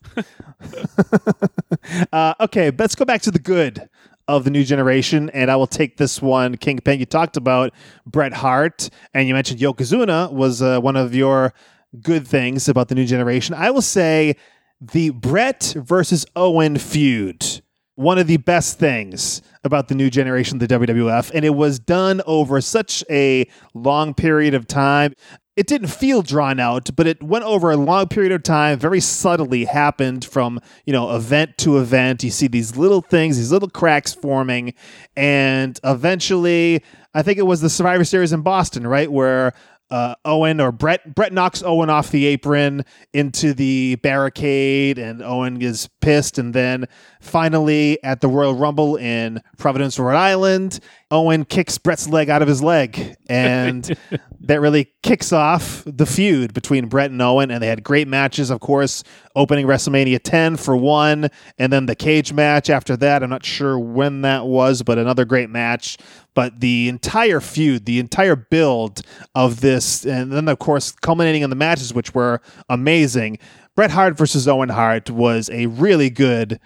[2.13, 3.89] uh, okay, let's go back to the good
[4.27, 6.57] of the new generation, and I will take this one.
[6.57, 7.73] Kingpin, you talked about
[8.05, 11.53] Bret Hart, and you mentioned Yokozuna was uh, one of your
[12.01, 13.55] good things about the new generation.
[13.55, 14.35] I will say
[14.79, 17.61] the Bret versus Owen feud.
[17.95, 21.79] One of the best things about the new generation of the WWF, and it was
[21.79, 25.13] done over such a long period of time
[25.57, 28.99] it didn't feel drawn out, but it went over a long period of time, very
[29.01, 32.23] subtly happened from, you know, event to event.
[32.23, 34.75] You see these little things, these little cracks forming,
[35.15, 36.83] and eventually,
[37.15, 39.53] I think it was the Survivor Series in Boston, right, where
[39.89, 45.61] uh, Owen or Bret Bret knocks Owen off the apron into the barricade, and Owen
[45.61, 46.37] is pissed.
[46.37, 46.87] And then
[47.21, 52.49] finally, at the Royal Rumble in Providence, Rhode Island, Owen kicks Bret's leg out of
[52.49, 53.97] his leg, and
[54.41, 57.49] that really kicks off the feud between Bret and Owen.
[57.49, 61.95] And they had great matches, of course, opening WrestleMania 10 for one, and then the
[61.95, 63.23] cage match after that.
[63.23, 65.97] I'm not sure when that was, but another great match.
[66.33, 69.01] But the entire feud, the entire build
[69.33, 73.39] of this, and then of course culminating in the matches, which were amazing.
[73.75, 76.59] Bret Hart versus Owen Hart was a really good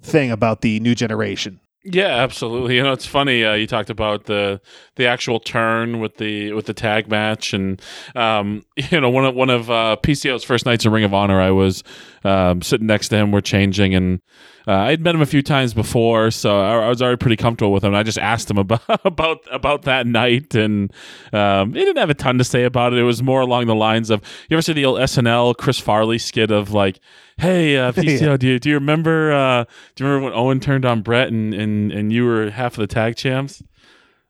[0.00, 1.60] thing about the new generation.
[1.88, 2.74] Yeah, absolutely.
[2.74, 3.44] You know, it's funny.
[3.44, 4.60] Uh, you talked about the
[4.96, 7.80] the actual turn with the with the tag match, and
[8.16, 11.40] um, you know, one of one of uh, PCO's first nights in Ring of Honor,
[11.40, 11.84] I was
[12.26, 13.30] um, sitting next to him.
[13.32, 14.20] We're changing, and
[14.66, 17.72] uh, I'd met him a few times before, so I, I was already pretty comfortable
[17.72, 17.94] with him.
[17.94, 20.92] I just asked him about about about that night, and
[21.32, 22.98] um, he didn't have a ton to say about it.
[22.98, 26.18] It was more along the lines of, "You ever see the old SNL Chris Farley
[26.18, 27.00] skit of like."
[27.38, 28.36] Hey, uh, PCO, Yeah.
[28.38, 29.30] do you do you remember?
[29.30, 32.72] Uh, do you remember when Owen turned on Bret and, and, and you were half
[32.72, 33.62] of the tag champs?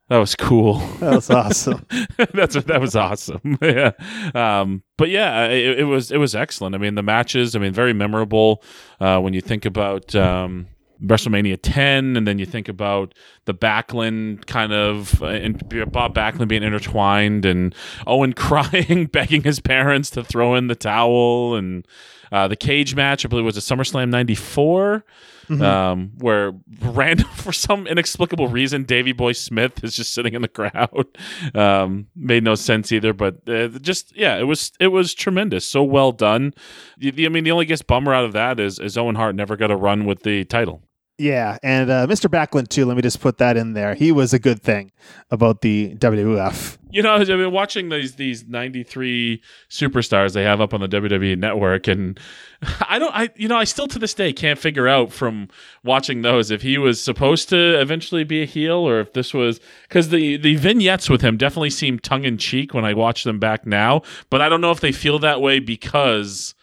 [0.09, 0.79] That was cool.
[1.01, 1.87] That was awesome.
[2.35, 3.59] That's that was awesome.
[3.63, 3.93] yeah.
[4.35, 6.75] Um, but yeah, it, it was it was excellent.
[6.75, 7.57] I mean, the matches.
[7.57, 8.63] I mean, very memorable.
[9.01, 10.69] Uh, when you think about um,
[11.03, 13.15] WrestleMania 10, and then you think about
[13.45, 17.75] the Backlund kind of uh, and Bob Backlund being intertwined, and
[18.07, 21.87] Owen crying, begging his parents to throw in the towel, and
[22.33, 23.25] uh, the cage match.
[23.25, 25.05] I believe was a SummerSlam '94
[25.51, 30.49] um, where random for some inexplicable reason Davy Boy Smith is just sitting in the
[30.49, 31.07] crowd.
[31.55, 35.83] Um, made no sense either, but uh, just yeah, it was it was tremendous, so
[35.83, 36.55] well done.
[36.99, 39.57] The- I mean, the only guess bummer out of that is is Owen Hart never
[39.57, 40.83] got a run with the title.
[41.19, 42.31] Yeah, and uh, Mr.
[42.31, 42.85] Backlund too.
[42.85, 43.95] Let me just put that in there.
[43.95, 44.93] He was a good thing
[45.31, 46.77] about the WWF.
[46.91, 50.89] You know, I've been watching these these ninety three superstars they have up on the
[50.89, 52.21] WWE network, and
[52.89, 55.49] I don't, I you know, I still to this day can't figure out from
[55.83, 59.59] watching those if he was supposed to eventually be a heel or if this was
[59.89, 63.39] because the the vignettes with him definitely seem tongue in cheek when I watch them
[63.39, 66.55] back now, but I don't know if they feel that way because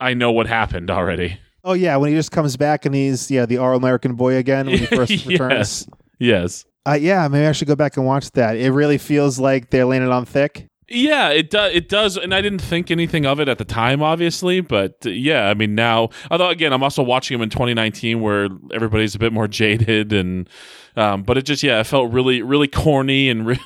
[0.00, 1.38] I know what happened already.
[1.64, 4.66] Oh yeah, when he just comes back and he's yeah the All American boy again
[4.66, 5.26] when he first Yes.
[5.26, 5.88] returns.
[6.18, 6.64] Yes.
[6.88, 8.56] Uh, yeah, maybe I should go back and watch that.
[8.56, 10.66] It really feels like they're laying it on thick.
[10.88, 11.72] Yeah, it does.
[11.74, 14.60] It does, and I didn't think anything of it at the time, obviously.
[14.60, 18.48] But uh, yeah, I mean, now, although again, I'm also watching him in 2019, where
[18.72, 20.48] everybody's a bit more jaded, and
[20.96, 23.58] um, but it just yeah, it felt really, really corny and re-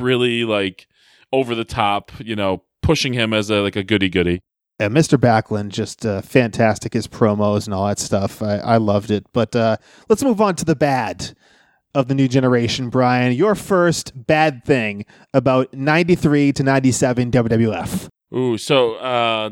[0.00, 0.88] really like
[1.30, 2.10] over the top.
[2.18, 4.40] You know, pushing him as a like a goody goody.
[4.78, 5.18] And Mr.
[5.18, 6.94] Backlund, just uh, fantastic.
[6.94, 8.42] His promos and all that stuff.
[8.42, 9.26] I, I loved it.
[9.32, 9.76] But uh,
[10.08, 11.36] let's move on to the bad
[11.94, 13.32] of the new generation, Brian.
[13.32, 15.04] Your first bad thing
[15.34, 18.08] about 93 to 97 WWF.
[18.34, 19.50] Ooh, so uh,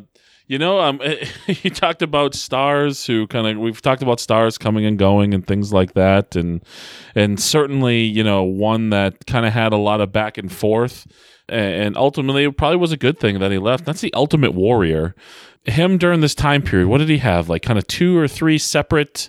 [0.50, 1.00] you know, um,
[1.46, 5.46] you talked about stars who kind of we've talked about stars coming and going and
[5.46, 6.64] things like that, and
[7.14, 11.06] and certainly you know one that kind of had a lot of back and forth,
[11.50, 13.84] and ultimately it probably was a good thing that he left.
[13.84, 15.14] That's the Ultimate Warrior.
[15.64, 17.48] Him during this time period, what did he have?
[17.48, 19.28] Like kind of two or three separate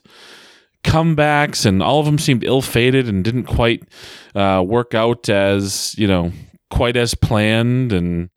[0.84, 3.84] comebacks, and all of them seemed ill fated and didn't quite
[4.36, 6.32] uh, work out as you know
[6.70, 8.30] quite as planned and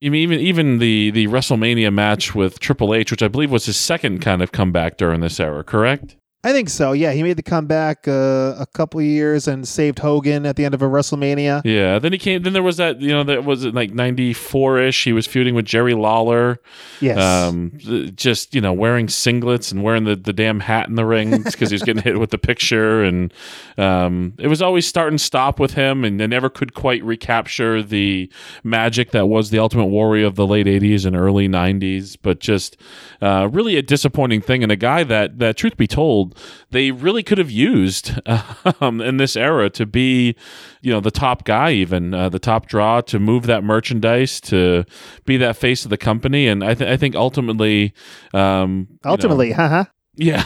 [0.00, 4.20] even even the the WrestleMania match with Triple H which I believe was his second
[4.20, 6.90] kind of comeback during this era correct I think so.
[6.90, 10.74] Yeah, he made the comeback uh, a couple years and saved Hogan at the end
[10.74, 11.62] of a WrestleMania.
[11.64, 12.42] Yeah, then he came.
[12.42, 13.00] Then there was that.
[13.00, 15.04] You know, that was it like ninety four ish.
[15.04, 16.58] He was feuding with Jerry Lawler.
[17.00, 17.16] Yes.
[17.16, 17.78] Um,
[18.16, 21.70] just you know, wearing singlets and wearing the, the damn hat in the ring because
[21.70, 23.32] he was getting hit with the picture, and
[23.78, 27.84] um, it was always start and stop with him, and they never could quite recapture
[27.84, 28.28] the
[28.64, 32.16] magic that was the Ultimate Warrior of the late eighties and early nineties.
[32.16, 32.76] But just
[33.20, 36.31] uh, really a disappointing thing, and a guy that that, truth be told
[36.70, 38.18] they really could have used
[38.80, 40.34] um, in this era to be,
[40.80, 44.84] you know, the top guy, even uh, the top draw to move that merchandise to
[45.24, 46.46] be that face of the company.
[46.46, 47.94] And I, th- I think ultimately,
[48.34, 49.84] um, ultimately, you know, haha.
[50.14, 50.42] Yeah,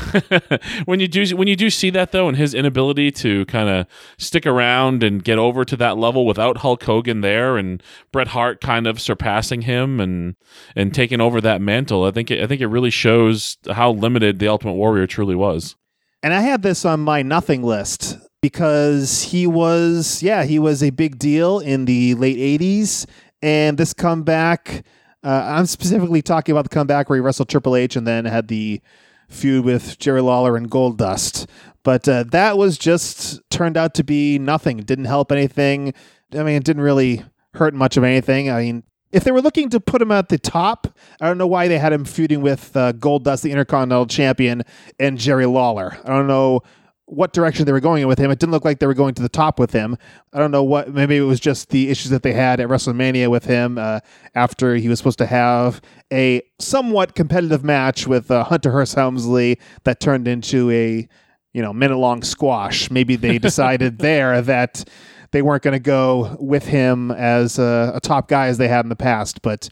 [0.84, 3.86] when you do when you do see that though, and his inability to kind of
[4.16, 8.60] stick around and get over to that level without Hulk Hogan there, and Bret Hart
[8.60, 10.36] kind of surpassing him and
[10.76, 14.38] and taking over that mantle, I think it, I think it really shows how limited
[14.38, 15.74] the Ultimate Warrior truly was.
[16.22, 20.90] And I had this on my nothing list because he was, yeah, he was a
[20.90, 23.04] big deal in the late '80s,
[23.42, 24.84] and this comeback.
[25.24, 28.46] Uh, I'm specifically talking about the comeback where he wrestled Triple H and then had
[28.46, 28.80] the
[29.28, 31.46] feud with Jerry Lawler and Goldust.
[31.82, 34.78] But uh, that was just turned out to be nothing.
[34.78, 35.94] It didn't help anything.
[36.32, 38.50] I mean, it didn't really hurt much of anything.
[38.50, 40.88] I mean, if they were looking to put him at the top,
[41.20, 44.62] I don't know why they had him feuding with uh, Goldust, the Intercontinental Champion,
[44.98, 45.96] and Jerry Lawler.
[46.04, 46.62] I don't know
[47.06, 48.30] what direction they were going with him.
[48.30, 49.96] It didn't look like they were going to the top with him.
[50.32, 50.92] I don't know what.
[50.92, 54.00] Maybe it was just the issues that they had at WrestleMania with him uh,
[54.34, 55.80] after he was supposed to have
[56.12, 61.08] a somewhat competitive match with uh, Hunter Hearst Helmsley that turned into a
[61.52, 62.90] you know minute long squash.
[62.90, 64.84] Maybe they decided there that
[65.30, 68.84] they weren't going to go with him as a, a top guy as they had
[68.84, 69.68] in the past, but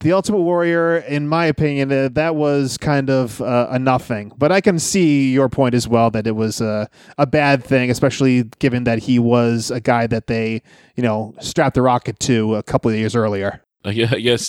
[0.00, 4.32] the Ultimate Warrior, in my opinion, uh, that was kind of uh, a nothing.
[4.38, 7.90] But I can see your point as well that it was a, a bad thing,
[7.90, 10.62] especially given that he was a guy that they,
[10.96, 13.62] you know, strapped the rocket to a couple of years earlier.
[13.84, 13.92] I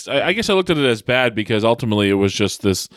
[0.08, 2.88] I guess I looked at it as bad because ultimately it was just this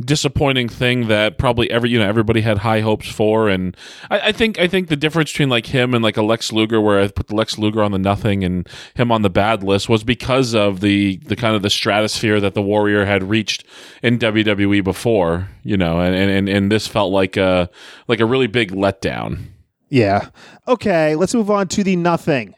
[0.00, 3.48] disappointing thing that probably every you know everybody had high hopes for.
[3.48, 3.76] And
[4.10, 6.80] I, I, think I think the difference between like him and like a Lex Luger
[6.80, 9.88] where I put the Lex Luger on the nothing and him on the bad list
[9.88, 13.64] was because of the the kind of the stratosphere that the Warrior had reached
[14.02, 17.68] in WWE before you know and and and this felt like a
[18.06, 19.46] like a really big letdown.
[19.88, 20.28] Yeah.
[20.66, 22.54] Okay let's move on to the nothing.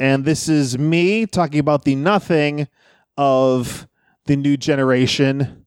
[0.00, 2.66] And this is me talking about the nothing
[3.16, 3.86] of
[4.26, 5.63] the new generation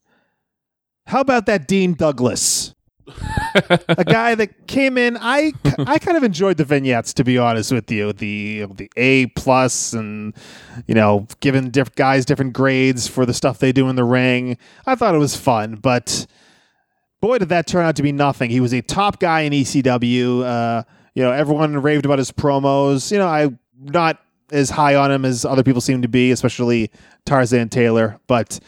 [1.07, 2.75] how about that Dean Douglas?
[3.55, 5.17] a guy that came in.
[5.19, 8.13] I I kind of enjoyed the vignettes, to be honest with you.
[8.13, 10.35] The the A plus and
[10.87, 14.57] you know giving diff- guys different grades for the stuff they do in the ring.
[14.85, 16.27] I thought it was fun, but
[17.21, 18.49] boy, did that turn out to be nothing.
[18.49, 20.43] He was a top guy in ECW.
[20.43, 20.83] Uh,
[21.15, 23.11] you know, everyone raved about his promos.
[23.11, 24.19] You know, I'm not
[24.51, 26.91] as high on him as other people seem to be, especially
[27.25, 28.59] Tarzan Taylor, but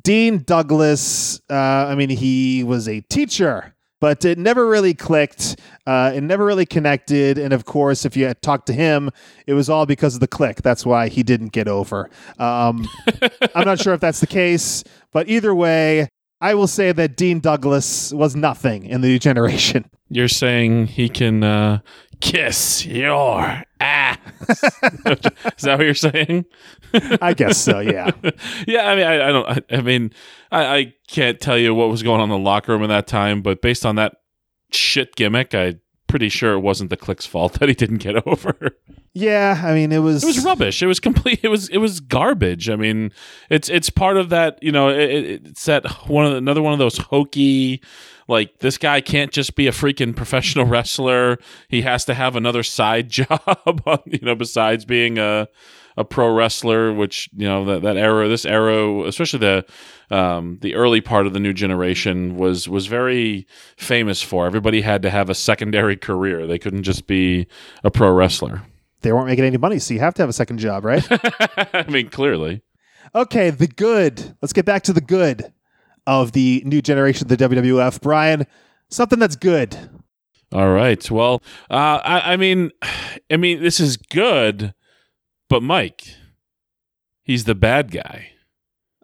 [0.00, 5.60] Dean Douglas, uh, I mean, he was a teacher, but it never really clicked.
[5.86, 7.36] Uh, it never really connected.
[7.36, 9.10] And of course, if you had talked to him,
[9.46, 10.62] it was all because of the Kliq.
[10.62, 12.08] That's why he didn't get over.
[12.38, 12.88] Um,
[13.54, 16.08] I'm not sure if that's the case, but either way,
[16.42, 19.88] I will say that Dean Douglas was nothing in the new generation.
[20.08, 21.78] You're saying he can uh,
[22.20, 24.18] kiss your ass.
[24.48, 26.44] Is that what you're saying?
[27.22, 27.78] I guess so.
[27.80, 28.10] Yeah.
[28.66, 28.88] yeah.
[28.88, 29.48] I mean, I, I don't.
[29.48, 30.12] I, I mean,
[30.50, 33.06] I, I, can't tell you what was going on in the locker room at that
[33.06, 34.16] time, but based on that
[34.70, 35.76] shit gimmick, I
[36.12, 38.76] pretty sure it wasn't the Kliq's fault that he didn't get over.
[39.14, 40.82] Yeah, I mean, it was It was rubbish.
[40.82, 41.40] It was complete.
[41.42, 42.68] It was it was garbage.
[42.70, 43.10] I mean,
[43.50, 44.62] it's it's part of that.
[44.62, 47.80] You know, it, it- it's that one of the, another one of those hokey.
[48.28, 51.38] Like this guy can't just be a freaking professional wrestler.
[51.68, 54.02] He has to have another side job.
[54.06, 55.48] you know, besides being a
[55.96, 56.92] a pro wrestler.
[56.92, 59.64] Which you know that that era, this era, especially the
[60.10, 64.46] um, the early part of the new generation was was very famous for.
[64.46, 66.46] Everybody had to have a secondary career.
[66.46, 67.46] They couldn't just be
[67.82, 68.62] a pro wrestler.
[69.02, 71.06] they weren't making any money, so you have to have a second job, right?
[71.10, 72.62] I mean, clearly.
[73.14, 74.36] okay, the good.
[74.42, 75.52] Let's get back to the good
[76.06, 78.00] of the new generation of the WWF.
[78.00, 78.46] Brian,
[78.88, 79.76] something that's good.
[80.52, 81.10] All right.
[81.10, 82.70] Well, uh, I, I mean,
[83.30, 84.74] I mean, this is good,
[85.52, 86.06] but Mike,
[87.24, 88.30] he's the bad guy.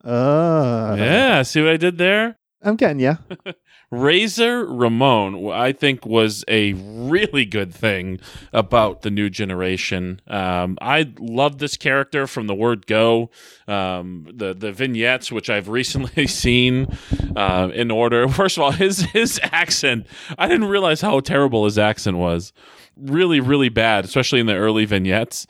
[0.03, 1.43] Uh, yeah.
[1.43, 2.39] See what I did there?
[2.63, 3.19] I'm getting you.
[3.91, 8.19] Razor Ramon, I think, was a really good thing
[8.51, 10.23] about the new generation.
[10.27, 13.31] Um, I love this character from the word go.
[13.67, 16.97] Um, the the vignettes, which I've recently seen
[17.37, 18.27] uh, in order.
[18.29, 20.07] First of all, his his accent.
[20.39, 22.55] I didn't realize how terrible his accent was.
[22.97, 25.47] Really, really bad, especially in the early vignettes.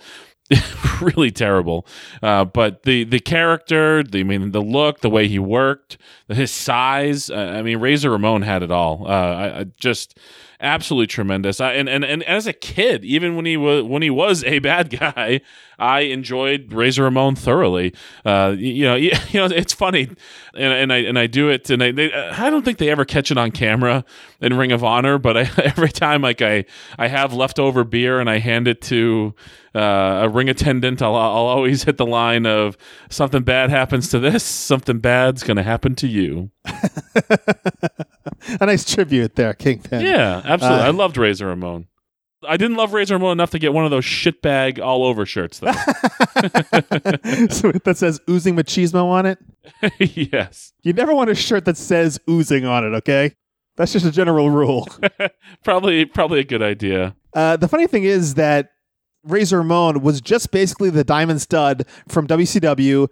[1.00, 1.86] really terrible.
[2.22, 6.50] Uh, but the the character, the I mean the look, the way he worked, his
[6.50, 7.30] size.
[7.30, 9.06] Uh, I mean Razor Ramon had it all.
[9.06, 10.18] Uh, I, I just
[10.60, 11.60] absolutely tremendous.
[11.60, 14.58] I, and, and and as a kid, even when he was when he was a
[14.58, 15.40] bad guy,
[15.78, 17.94] I enjoyed Razor Ramon thoroughly.
[18.24, 20.08] Uh, you, know, you, you know, it's funny,
[20.58, 23.04] and, and I and I do it, and I they, I don't think they ever
[23.04, 24.04] catch it on camera
[24.40, 26.64] in Ring of Honor, but I, every time like I
[26.98, 29.34] I have leftover beer and I hand it to
[29.74, 32.76] uh, a ring attendant, I'll I'll always hit the line of
[33.10, 36.50] something bad happens to this, something bad's gonna happen to you.
[36.64, 40.02] a nice tribute there, Kingpin.
[40.02, 40.80] Yeah, absolutely.
[40.80, 41.86] Uh, I loved Razor Ramon.
[42.46, 45.58] I didn't love Razor Ramon enough to get one of those shitbag all over shirts
[45.58, 45.72] though.
[47.50, 49.38] so that says oozing machismo on it.
[50.32, 50.72] yes.
[50.82, 53.34] You never want a shirt that says oozing on it, okay?
[53.76, 54.88] That's just a general rule.
[55.64, 57.14] Probably probably a good idea.
[57.32, 58.70] Uh, the funny thing is that
[59.24, 63.08] Razor Ramon was just basically the diamond stud from WCW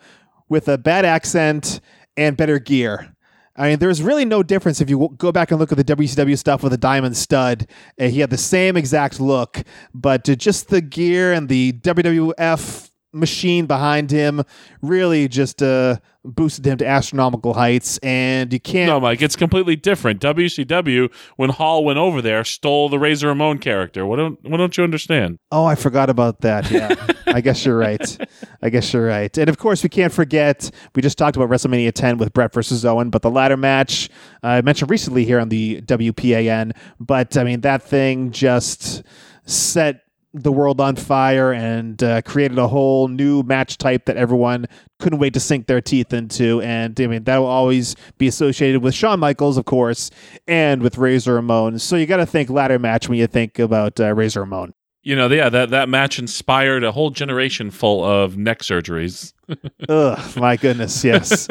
[0.49, 1.81] with a bad accent
[2.17, 3.16] and better gear.
[3.57, 6.37] I mean, there's really no difference if you go back and look at the WCW
[6.37, 7.67] stuff with the diamond stud.
[7.99, 9.63] Uh, he had the same exact look,
[9.95, 12.86] but uh, just the gear and the WWF
[13.17, 14.43] machine behind him
[14.83, 17.99] really just uh, boosted him to astronomical heights.
[17.99, 18.89] And you can't.
[18.89, 20.21] No, Mike, it's completely different.
[20.21, 24.05] WCW, when Hall went over there, stole the Razor Ramon character.
[24.07, 25.39] What don't what don't you understand?
[25.51, 26.71] Oh, I forgot about that.
[26.71, 26.95] Yeah,
[27.27, 28.29] I guess you're right.
[28.63, 29.37] I guess you're right.
[29.37, 30.71] And of course, we can't forget.
[30.95, 34.11] We just talked about WrestleMania 10 with Bret versus Owen, but the ladder match
[34.43, 36.77] uh, I mentioned recently here on the WPAN.
[37.01, 39.03] But I mean, that thing just
[39.45, 40.06] set
[40.43, 44.67] the world on fire and uh, created a whole new match type that everyone
[44.99, 46.61] couldn't wait to sink their teeth into.
[46.63, 50.11] And I mean, that will always be associated with Shawn Michaels, of course,
[50.47, 51.79] and with Razor Ramon.
[51.79, 54.75] So you got to think ladder match when you think about uh, Razor Ramon.
[55.03, 59.33] You know, yeah, that, that match inspired a whole generation full of neck surgeries.
[59.89, 61.49] Ugh, my goodness, yes.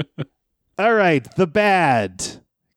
[0.78, 2.24] All right, the bad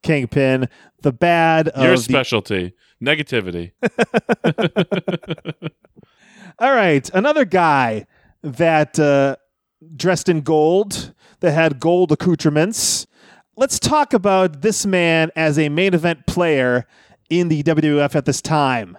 [0.03, 0.69] Kingpin,
[1.01, 2.73] the bad of Your the- specialty.
[3.03, 3.71] Negativity.
[6.59, 8.07] All right, another guy
[8.41, 9.35] that uh,
[9.95, 13.05] dressed in gold, that had gold accoutrements.
[13.55, 16.87] Let's talk about this man as a main event player
[17.29, 18.97] in the WWF at this time.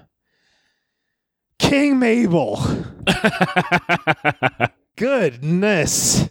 [1.58, 2.60] King Mabel.
[4.96, 6.30] Goodness.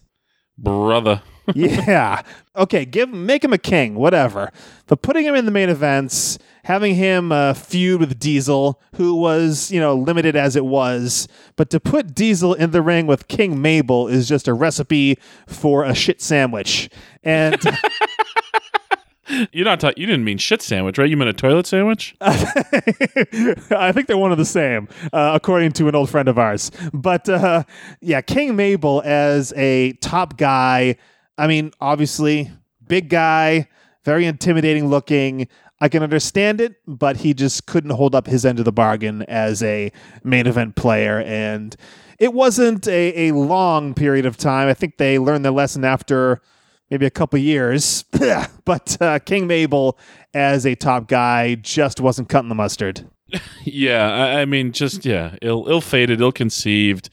[0.57, 1.21] Brother.
[1.53, 2.21] yeah.
[2.55, 4.51] Okay, give make him a king, whatever.
[4.87, 9.71] But putting him in the main events, having him uh, feud with Diesel, who was
[9.71, 13.61] you know limited as it was, but to put Diesel in the ring with King
[13.61, 16.89] Mabel is just a recipe for a shit sandwich.
[17.23, 17.57] And
[19.51, 21.09] You're not ta- you didn't mean shit sandwich, right?
[21.09, 22.15] You meant a toilet sandwich?
[22.21, 26.71] I think they're one of the same, uh, according to an old friend of ours.
[26.93, 27.63] But uh,
[28.01, 30.97] yeah, King Mabel as a top guy.
[31.37, 32.51] I mean, obviously,
[32.87, 33.67] big guy,
[34.05, 35.47] very intimidating looking.
[35.79, 39.21] I can understand it, but he just couldn't hold up his end of the bargain
[39.23, 39.91] as a
[40.23, 41.21] main event player.
[41.21, 41.75] And
[42.19, 44.67] it wasn't a, a long period of time.
[44.69, 46.41] I think they learned their lesson after
[46.89, 48.05] maybe a couple years.
[48.65, 49.97] but uh, King Mabel
[50.33, 53.07] as a top guy just wasn't cutting the mustard.
[53.65, 57.09] yeah, I, I mean just yeah, ill ill fated, ill conceived.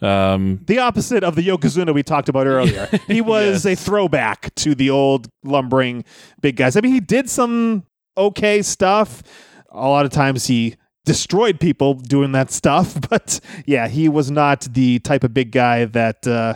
[0.00, 2.86] Um The opposite of the Yokozuna we talked about earlier.
[3.08, 3.78] He was Yes.
[3.78, 6.04] a throwback to the old lumbering
[6.40, 6.76] big guys.
[6.76, 7.82] I mean, he did some
[8.16, 9.22] okay stuff.
[9.70, 12.98] a lot of times he destroyed people doing that stuff.
[13.08, 16.54] But yeah, he was not the type of big guy that uh,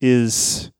[0.00, 0.70] is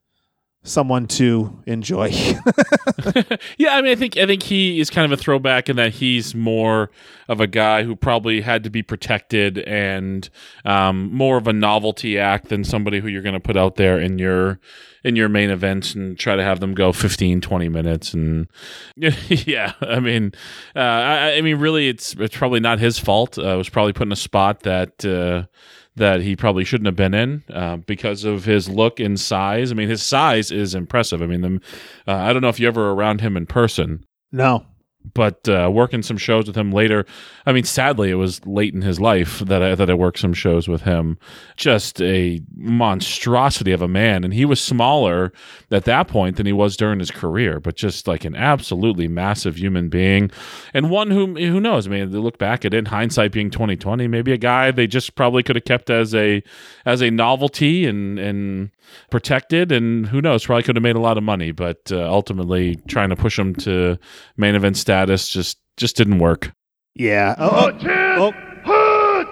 [0.64, 2.06] someone to enjoy.
[3.56, 5.94] yeah, I mean, I think I think he is kind of a throwback in that
[5.94, 6.90] he's more
[7.28, 10.28] of a guy who probably had to be protected and
[10.64, 14.00] um, more of a novelty act than somebody who you're going to put out there
[14.00, 14.58] in your
[15.07, 18.48] in your main events and try to have them go 15 20 minutes and
[18.96, 20.32] yeah i mean
[20.74, 23.92] uh, I, I, mean really it's it's probably not his fault uh, it was probably
[23.92, 25.46] put in a spot that uh,
[25.94, 29.72] that he probably shouldn't have been in uh, because of his look and size.
[29.72, 31.22] I mean, his size is impressive.
[31.22, 31.61] I mean, the,
[32.07, 34.04] uh, I don't know if you ever around him in person.
[34.30, 34.66] No
[35.14, 37.07] but uh, working some shows with him later.
[37.44, 40.34] I mean, sadly, it was late in his life that I, that I worked some
[40.34, 41.18] shows with him.
[41.57, 45.32] Just a monstrosity of a man, and he was smaller
[45.70, 49.57] at that point than he was during his career, but just like an absolutely massive
[49.57, 50.30] human being,
[50.74, 51.86] and one who who knows?
[51.86, 54.70] I mean, they look back at it in hindsight, being twenty twenty, maybe a guy
[54.70, 56.42] they just probably could have kept as a
[56.84, 58.70] as a novelty and and
[59.11, 62.76] protected, and who knows, probably could have made a lot of money, but uh, ultimately
[62.86, 63.98] trying to push him to
[64.36, 66.53] main event status just just didn't work.
[66.94, 67.34] Yeah.
[67.38, 68.32] Oh, oh,
[68.66, 69.22] oh.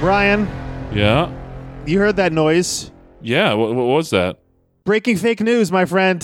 [0.00, 0.48] Brian.
[0.92, 1.30] Yeah.
[1.86, 2.90] You heard that noise?
[3.20, 3.54] Yeah.
[3.54, 4.40] What, what was that?
[4.84, 6.22] Breaking fake news, my friend.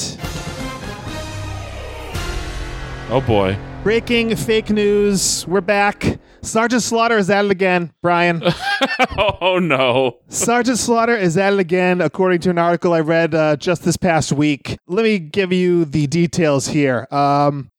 [3.11, 3.57] Oh boy.
[3.82, 5.47] Breaking fake news.
[5.47, 6.18] We're back.
[6.45, 8.42] Sergeant Slaughter is at it again, Brian.
[9.18, 10.18] oh no.
[10.28, 13.97] Sergeant Slaughter is at it again, according to an article I read uh, just this
[13.97, 14.76] past week.
[14.86, 17.07] Let me give you the details here.
[17.11, 17.70] Um,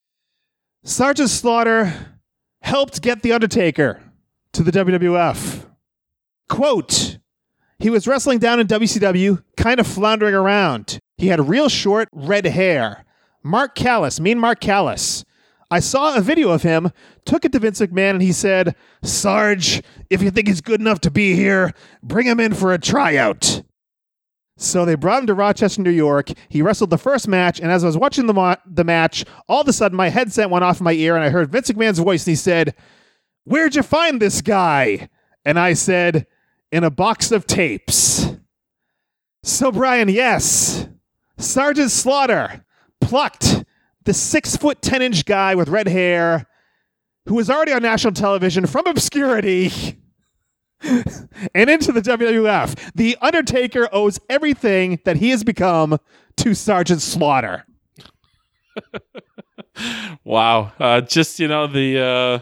[0.84, 1.94] Sergeant Slaughter
[2.62, 4.02] helped get The Undertaker
[4.54, 5.66] to the WWF.
[6.50, 7.20] Quote
[7.80, 11.00] He was wrestling down in WCW, kind of floundering around.
[11.18, 13.06] He had real short red hair.
[13.44, 15.24] Mark Callous, mean Mark Callous.
[15.72, 16.92] I saw a video of him,
[17.26, 21.00] took it to Vince McMahon, and he said, Sarge, if you think he's good enough
[21.02, 23.64] to be here, bring him in for a tryout.
[24.58, 26.30] So they brought him to Rochester, New York.
[26.48, 29.68] He wrestled the first match, and as I was watching the, the match, all of
[29.68, 32.32] a sudden my headset went off my ear, and I heard Vince McMahon's voice, and
[32.32, 32.76] he said,
[33.44, 35.10] Where'd you find this guy?
[35.44, 36.26] And I said,
[36.72, 38.28] In a box of tapes.
[39.44, 40.88] So, Brian, yes,
[41.38, 42.66] Sergeant Slaughter
[43.02, 43.64] plucked
[44.06, 46.48] the six foot ten inch guy with red hair
[47.28, 49.72] who was already on national television from obscurity
[50.82, 52.92] and into the WWF.
[52.94, 56.00] The Undertaker owes everything that he has become
[56.38, 57.66] to Sergeant Slaughter.
[60.24, 60.72] wow.
[60.80, 62.00] Uh, just, you know, the.
[62.00, 62.40] Uh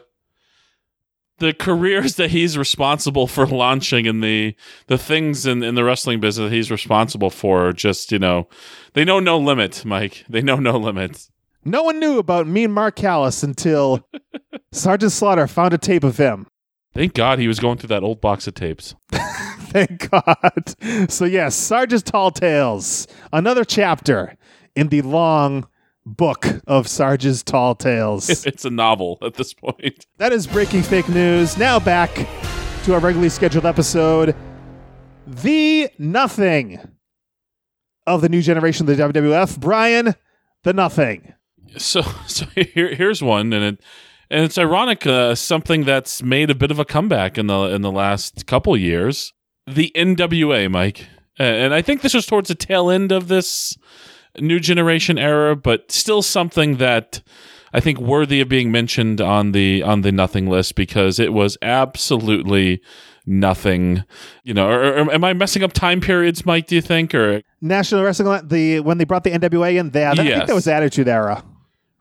[1.39, 4.55] the careers that he's responsible for launching and the
[4.87, 8.47] the things in, in the wrestling business he's responsible for just you know
[8.93, 11.31] they know no limit mike they know no limits
[11.65, 14.07] no one knew about Mean Mark Callous until
[14.71, 16.47] Sergeant Slaughter found a tape of him.
[16.93, 18.95] Thank God he was going through that old box of tapes.
[19.11, 20.75] Thank God.
[21.11, 24.37] So, yes, Sergeant Tall Tales, another chapter
[24.75, 25.67] in the long
[26.05, 28.29] book of Sarge's Tall Tales.
[28.45, 30.05] It's a novel at this point.
[30.17, 31.57] That is breaking fake news.
[31.57, 32.13] Now back
[32.83, 34.35] to our regularly scheduled episode
[35.25, 36.79] The Nothing
[38.05, 39.59] of the new generation of the WWF.
[39.59, 40.13] Brian,
[40.63, 41.33] the Nothing.
[41.77, 43.83] So, so here, here's one, and it
[44.29, 45.05] and it's ironic.
[45.05, 48.75] Uh, something that's made a bit of a comeback in the in the last couple
[48.77, 49.33] years.
[49.65, 51.07] The NWA, Mike,
[51.37, 53.77] and I think this was towards the tail end of this
[54.39, 57.21] new generation era, but still something that
[57.73, 61.57] I think worthy of being mentioned on the on the nothing list because it was
[61.61, 62.81] absolutely
[63.25, 64.03] nothing.
[64.43, 66.67] You know, or, or, am I messing up time periods, Mike?
[66.67, 70.13] Do you think or National Wrestling the when they brought the NWA in there?
[70.15, 70.19] Yes.
[70.19, 71.43] I think that was Attitude Era.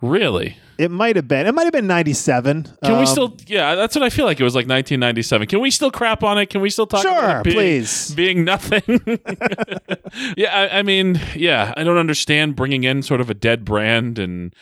[0.02, 0.58] Really?
[0.78, 1.46] It might have been.
[1.46, 2.64] It might have been 97.
[2.64, 5.46] Can um, we still Yeah, that's what I feel like it was like 1997.
[5.46, 6.46] Can we still crap on it?
[6.46, 8.14] Can we still talk sure, about it being, please.
[8.14, 8.82] being nothing?
[10.36, 14.18] yeah, I, I mean, yeah, I don't understand bringing in sort of a dead brand
[14.18, 14.52] and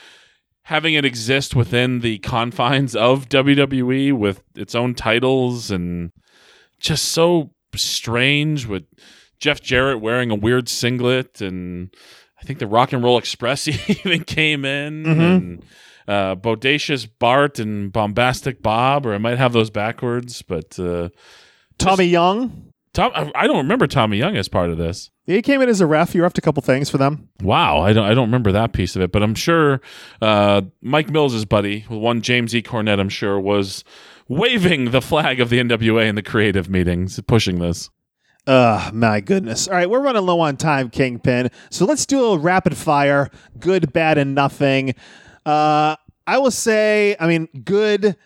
[0.65, 6.13] having it exist within the confines of WWE with its own titles and
[6.79, 8.85] just so strange with
[9.39, 11.95] Jeff Jarrett wearing a weird singlet and
[12.41, 15.05] I think the Rock and Roll Express even came in.
[15.05, 15.21] Mm-hmm.
[15.21, 15.65] And,
[16.09, 21.11] uh, Bodacious Bart and Bombastic Bob, or I might have those backwards, but uh,
[21.79, 22.73] Tommy just, Young.
[22.93, 25.11] Tom, I don't remember Tommy Young as part of this.
[25.27, 26.13] He came in as a ref.
[26.13, 27.29] You refed a couple things for them.
[27.41, 29.81] Wow, I don't, I don't remember that piece of it, but I'm sure
[30.21, 32.63] uh, Mike Mills' buddy, one James E.
[32.63, 33.85] Cornette, I'm sure was
[34.27, 37.91] waving the flag of the NWA in the creative meetings, pushing this.
[38.47, 39.69] Uh, my goodness.
[39.69, 41.51] All right, we're running low on time, Kingpin.
[41.71, 44.95] So let's do a little rapid fire good, bad, and nothing.
[45.45, 48.17] Uh, I will say, I mean, good.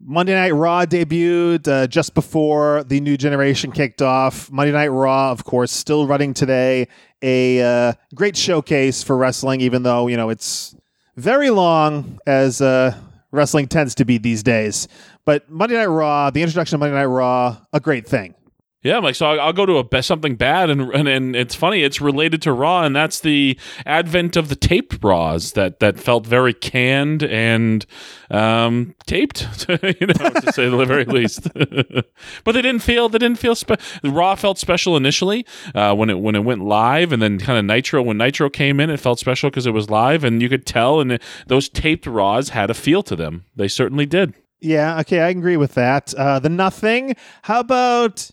[0.00, 4.50] Monday Night Raw debuted uh, just before the new generation kicked off.
[4.50, 6.86] Monday Night Raw, of course, still running today.
[7.20, 10.76] A uh, great showcase for wrestling, even though you know it's
[11.16, 12.96] very long, as uh,
[13.32, 14.86] wrestling tends to be these days.
[15.24, 18.34] But Monday Night Raw, the introduction of Monday Night Raw, a great thing.
[18.82, 21.34] Yeah, I'm like, so I'll, I'll go to a be- something bad, and, and and
[21.34, 21.82] it's funny.
[21.82, 26.24] It's related to Raw, and that's the advent of the taped Raws that that felt
[26.24, 27.84] very canned and
[28.30, 31.48] um, taped, you know, to say the very least.
[31.54, 36.20] but they didn't feel they didn't feel spe- Raw felt special initially uh, when it
[36.20, 39.18] when it went live, and then kind of Nitro when Nitro came in, it felt
[39.18, 42.70] special because it was live, and you could tell, and it, those taped Raws had
[42.70, 43.44] a feel to them.
[43.56, 44.34] They certainly did.
[44.60, 46.14] Yeah, okay, I agree with that.
[46.14, 47.16] Uh, the nothing.
[47.42, 48.30] How about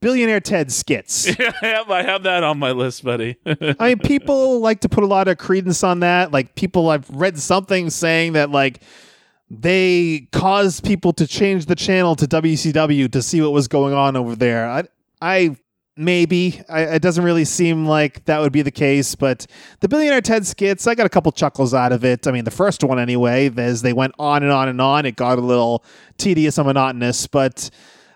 [0.00, 1.26] billionaire Ted skits?
[1.38, 3.36] yeah, I have that on my list, buddy.
[3.46, 6.32] I mean, people like to put a lot of credence on that.
[6.32, 8.82] Like, people, I've read something saying that, like,
[9.50, 14.14] they caused people to change the channel to WCW to see what was going on
[14.14, 14.68] over there.
[14.68, 14.84] I,
[15.22, 15.56] I
[15.98, 19.46] maybe I, it doesn't really seem like that would be the case, but
[19.80, 22.26] the billionaire Ted skits, I got a couple chuckles out of it.
[22.26, 25.16] I mean, the first one anyway, as they went on and on and on, it
[25.16, 25.84] got a little
[26.16, 27.70] tedious and monotonous, but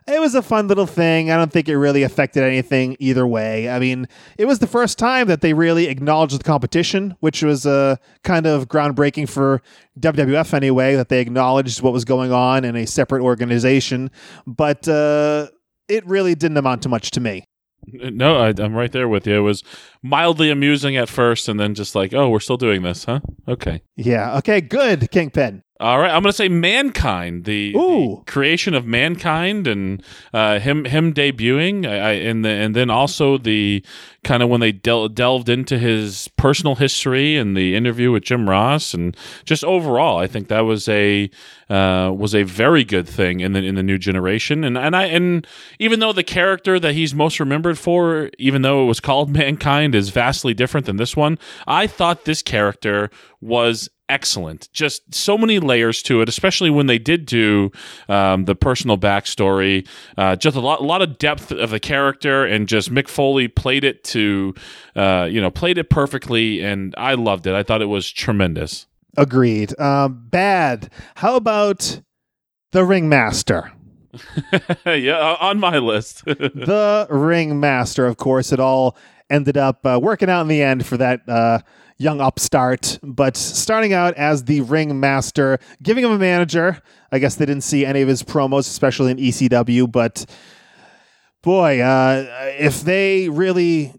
[0.06, 1.30] it was a fun little thing.
[1.30, 3.68] I don't think it really affected anything either way.
[3.68, 7.66] I mean, it was the first time that they really acknowledged the competition, which was
[7.66, 9.62] uh, kind of groundbreaking for
[9.98, 14.10] WWF anyway, that they acknowledged what was going on in a separate organization.
[14.46, 15.48] But uh,
[15.88, 17.44] it really didn't amount to much to me.
[17.86, 19.38] No, I, I'm right there with you.
[19.38, 19.64] It was
[20.02, 23.20] mildly amusing at first, and then just like, oh, we're still doing this, huh?
[23.48, 23.82] Okay.
[23.96, 24.38] Yeah.
[24.38, 24.60] Okay.
[24.60, 25.62] Good, Kingpin.
[25.80, 30.00] All right, I'm going to say Mankind, the, the creation of Mankind, and
[30.32, 33.84] uh, him him debuting, I, I, and the, and then also the
[34.22, 38.48] kind of when they del- delved into his personal history and the interview with Jim
[38.48, 41.28] Ross, and just overall, I think that was a
[41.68, 44.62] uh, was a very good thing in the in the new generation.
[44.62, 45.44] And and I and
[45.80, 49.94] even though the character that he's most remembered for, even though it was called Mankind,
[49.94, 53.10] is vastly different than this one, I thought this character
[53.40, 54.68] was excellent.
[54.72, 57.72] Just so many layers to it, especially when they did do
[58.10, 59.88] um, the personal backstory.
[60.18, 63.48] Uh, just a lot, a lot of depth of the character, and just Mick Foley
[63.48, 64.54] played it to,
[64.94, 67.54] uh, you know, played it perfectly, and I loved it.
[67.54, 68.86] I thought it was tremendous.
[69.16, 69.78] Agreed.
[69.80, 70.90] Um, bad.
[71.16, 72.02] How about
[72.72, 73.72] the Ringmaster?
[74.86, 76.24] yeah, on my list.
[76.26, 78.96] the Ringmaster, of course, it all
[79.30, 81.60] ended up uh, working out in the end for that uh,
[81.98, 82.98] young upstart.
[83.02, 86.82] But starting out as the Ringmaster, giving him a manager.
[87.10, 89.90] I guess they didn't see any of his promos, especially in ECW.
[89.90, 90.26] But
[91.42, 92.26] boy, uh,
[92.58, 93.94] if they really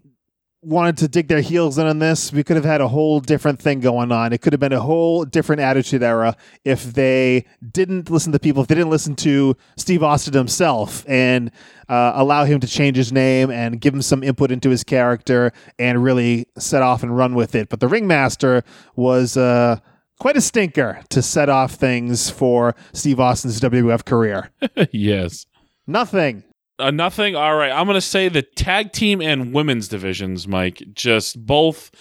[0.64, 3.60] wanted to dig their heels in on this, we could have had a whole different
[3.60, 4.32] thing going on.
[4.32, 8.62] It could have been a whole different attitude era if they didn't listen to people,
[8.62, 11.50] if they didn't listen to Steve Austin himself and
[11.88, 15.52] uh, allow him to change his name and give him some input into his character
[15.78, 17.68] and really set off and run with it.
[17.68, 18.62] But the Ringmaster
[18.96, 19.36] was.
[19.36, 19.78] Uh,
[20.20, 24.48] Quite a stinker to set off things for Steve Austin's WWF career.
[24.92, 25.44] yes.
[25.88, 26.44] Nothing.
[26.78, 27.36] Uh, nothing.
[27.36, 27.70] All right.
[27.70, 31.92] I'm going to say the tag team and women's divisions, Mike, just both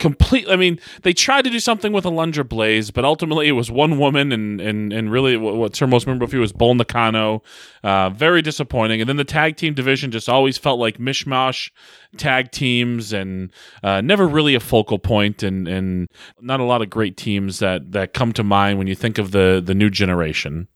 [0.00, 0.48] complete.
[0.48, 3.98] I mean, they tried to do something with Alundra Blaze, but ultimately it was one
[3.98, 7.42] woman, and and and really, what's her most memorable feud was Bull Nakano.
[7.84, 9.00] Uh, very disappointing.
[9.00, 11.70] And then the tag team division just always felt like mishmash
[12.16, 13.52] tag teams, and
[13.84, 16.08] uh, never really a focal point, and and
[16.40, 19.30] not a lot of great teams that that come to mind when you think of
[19.30, 20.66] the the new generation.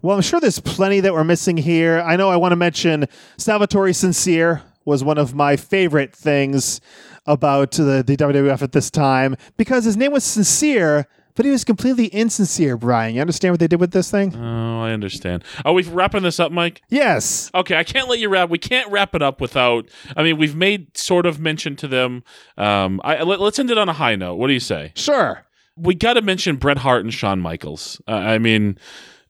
[0.00, 2.00] Well, I'm sure there's plenty that we're missing here.
[2.00, 6.80] I know I want to mention Salvatore Sincere was one of my favorite things
[7.26, 11.64] about the, the WWF at this time because his name was Sincere, but he was
[11.64, 13.14] completely insincere, Brian.
[13.14, 14.34] You understand what they did with this thing?
[14.34, 15.44] Oh, I understand.
[15.64, 16.82] Are we wrapping this up, Mike?
[16.88, 17.50] Yes.
[17.54, 18.50] Okay, I can't let you wrap.
[18.50, 19.88] We can't wrap it up without.
[20.16, 22.22] I mean, we've made sort of mention to them.
[22.56, 24.36] Um, I, let, us end it on a high note.
[24.36, 24.92] What do you say?
[24.94, 25.44] Sure.
[25.76, 28.00] We got to mention Bret Hart and Shawn Michaels.
[28.08, 28.78] Uh, I mean,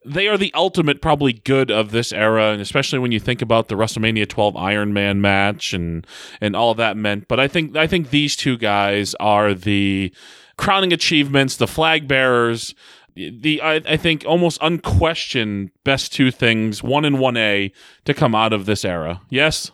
[0.09, 3.69] they are the ultimate, probably good of this era, and especially when you think about
[3.69, 6.07] the WrestleMania 12 Iron Man match and
[6.41, 7.29] and all that meant.
[7.29, 10.13] But I think I think these two guys are the
[10.57, 12.75] crowning achievements, the flag bearers.
[13.15, 17.73] The I, I think almost unquestioned best two things, one and one A,
[18.05, 19.21] to come out of this era.
[19.29, 19.71] Yes.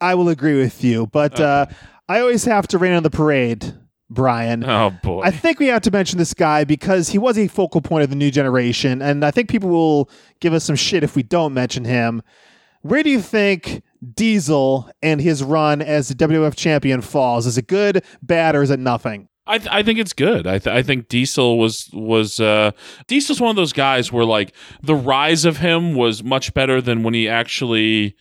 [0.00, 1.66] I will agree with you, but uh,
[2.08, 3.74] I always have to rain on the parade,
[4.10, 4.64] Brian.
[4.64, 5.22] Oh boy.
[5.22, 8.10] I think we have to mention this guy because he was a focal point of
[8.10, 11.54] the new generation, and I think people will give us some shit if we don't
[11.54, 12.22] mention him.
[12.82, 13.82] Where do you think
[14.14, 17.46] Diesel and his run as the WWF champion falls?
[17.46, 19.28] Is it good, bad, or is it nothing?
[19.46, 20.46] I, th- I think it's good.
[20.46, 22.70] I, th- I think Diesel was was uh,
[23.06, 27.02] Diesel's one of those guys where like the rise of him was much better than
[27.02, 28.16] when he actually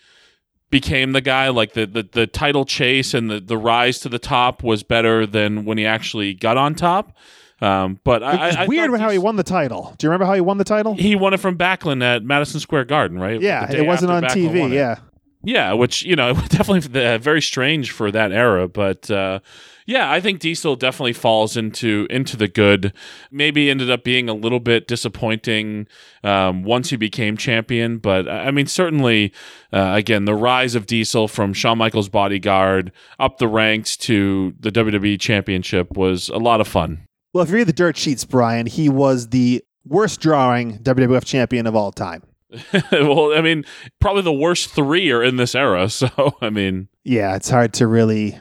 [0.70, 1.49] became the guy.
[1.49, 5.26] Like the, the, the title chase and the, the rise to the top was better
[5.26, 7.15] than when he actually got on top.
[7.61, 9.93] Um, but I, It's I, weird how he won the title.
[9.97, 10.95] Do you remember how he won the title?
[10.95, 13.41] He won it from Backlund at Madison Square Garden, right?
[13.41, 14.74] yeah, it wasn't on Backlund TV.
[14.74, 14.99] Yeah.
[15.42, 16.82] Yeah, which you know definitely
[17.18, 19.40] very strange for that era, but uh,
[19.86, 22.94] yeah, I think Diesel definitely falls into into the good.
[23.32, 25.88] Maybe ended up being a little bit disappointing
[26.24, 29.34] um, once he became champion, but I mean certainly
[29.72, 34.72] uh, again the rise of Diesel from Shawn Michaels' bodyguard up the ranks to the
[34.72, 37.06] WWE Championship was a lot of fun.
[37.34, 41.66] Well, if you read the dirt sheets, Brian, he was the worst drawing WWF champion
[41.66, 42.24] of all time.
[42.91, 43.64] well, I mean
[44.00, 46.88] probably the worst three are in this era, so I mean.
[47.04, 48.38] Yeah, it's hard to really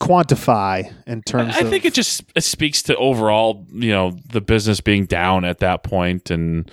[0.00, 1.68] quantify in terms I of.
[1.70, 5.82] think it just it speaks to overall, you know, the business being down at that
[5.82, 6.70] point, and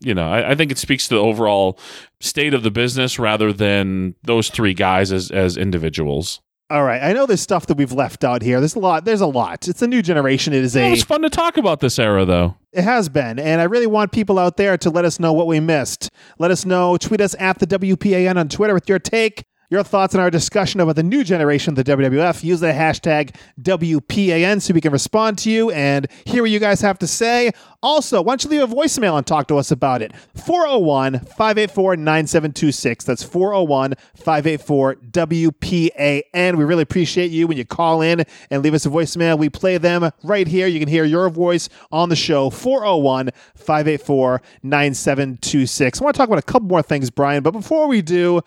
[0.00, 1.78] you know, I, I think it speaks to the overall
[2.20, 6.40] state of the business rather than those three guys as as individuals.
[6.70, 8.60] All right, I know there's stuff that we've left out here.
[8.60, 9.04] There's a lot.
[9.06, 9.66] There's a lot.
[9.68, 10.52] It's a new generation.
[10.52, 10.90] It is It a.
[10.90, 12.56] was fun to talk about this era, though.
[12.78, 15.48] It has been, and I really want people out there to let us know what
[15.48, 16.10] we missed.
[16.38, 16.96] Let us know.
[16.96, 20.80] Tweet us at the WPAN on Twitter with your take, your thoughts on our discussion
[20.80, 22.42] about the new generation of the WWF.
[22.42, 26.80] Use the hashtag WPAN so we can respond to you and hear what you guys
[26.80, 27.50] have to say.
[27.82, 30.12] Also, why don't you leave a voicemail and talk to us about it?
[30.34, 33.04] 401 584 9726.
[33.04, 36.56] That's 401 584 WPAN.
[36.56, 39.38] We really appreciate you when you call in and leave us a voicemail.
[39.38, 40.66] We play them right here.
[40.66, 42.48] You can hear your voice on the show.
[42.50, 46.00] 401 584 9726.
[46.00, 48.40] I want to talk about a couple more things, Brian, but before we do,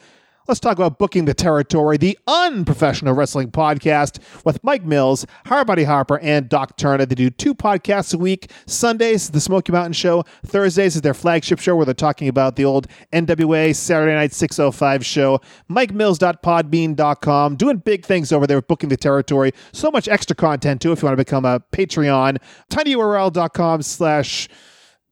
[0.47, 6.19] Let's talk about Booking the Territory, the unprofessional wrestling podcast with Mike Mills, Harbody Harper,
[6.19, 7.05] and Doc Turner.
[7.05, 8.51] They do two podcasts a week.
[8.65, 10.23] Sundays, the Smoky Mountain Show.
[10.45, 15.05] Thursdays is their flagship show where they're talking about the old NWA Saturday Night 605
[15.05, 15.39] show.
[15.69, 17.55] MikeMills.podbean.com.
[17.55, 19.51] Doing big things over there with Booking the Territory.
[19.71, 22.37] So much extra content, too, if you want to become a Patreon.
[22.69, 24.49] tinyurl.com slash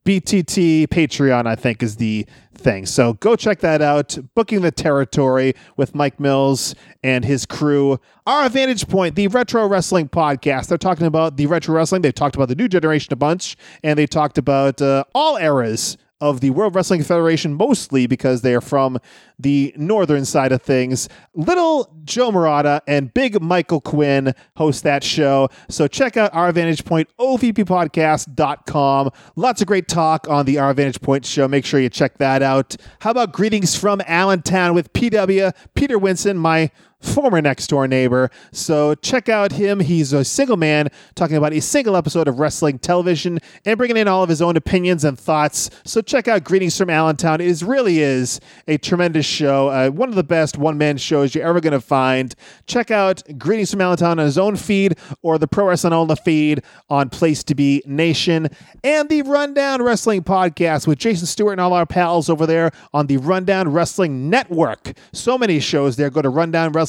[0.05, 2.25] BTT Patreon, I think, is the
[2.55, 2.85] thing.
[2.85, 4.17] So go check that out.
[4.35, 7.99] Booking the Territory with Mike Mills and his crew.
[8.25, 10.67] Our Vantage Point, the Retro Wrestling Podcast.
[10.67, 12.01] They're talking about the retro wrestling.
[12.01, 15.97] They've talked about the new generation a bunch, and they talked about uh, all eras
[16.21, 18.99] of the World Wrestling Federation, mostly because they are from
[19.37, 21.07] the northern side of things.
[21.33, 25.49] Little Joe Murata and Big Michael Quinn host that show.
[25.69, 29.11] So check out our Vantage Point, ovppodcast.com.
[29.35, 31.47] Lots of great talk on the Our Vantage Point show.
[31.47, 32.75] Make sure you check that out.
[32.99, 36.71] How about Greetings from Allentown with PW, Peter Winson, my
[37.01, 38.29] former next door neighbor.
[38.51, 39.79] So check out him.
[39.79, 44.07] He's a single man talking about a single episode of wrestling television and bringing in
[44.07, 45.69] all of his own opinions and thoughts.
[45.85, 47.41] So check out Greetings from Allentown.
[47.41, 49.69] It is, really is a tremendous show.
[49.69, 52.35] Uh, one of the best one man shows you're ever going to find.
[52.67, 56.63] Check out Greetings from Allentown on his own feed or the Pro Wrestling Only feed
[56.89, 58.49] on Place to Be Nation
[58.83, 63.07] and the Rundown Wrestling Podcast with Jason Stewart and all our pals over there on
[63.07, 64.93] the Rundown Wrestling Network.
[65.13, 66.09] So many shows there.
[66.09, 66.29] Go to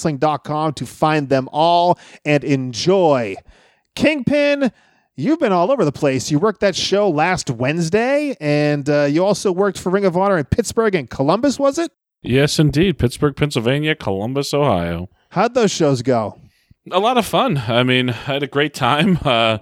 [0.04, 3.36] rundownwrestling.com to find them all and enjoy.
[3.94, 4.72] Kingpin,
[5.16, 6.30] you've been all over the place.
[6.30, 10.38] You worked that show last Wednesday, and uh, you also worked for Ring of Honor
[10.38, 11.90] in Pittsburgh and Columbus, was it?
[12.22, 12.98] Yes, indeed.
[12.98, 15.08] Pittsburgh, Pennsylvania, Columbus, Ohio.
[15.30, 16.38] How'd those shows go?
[16.90, 17.58] A lot of fun.
[17.68, 19.18] I mean, I had a great time.
[19.26, 19.58] Uh,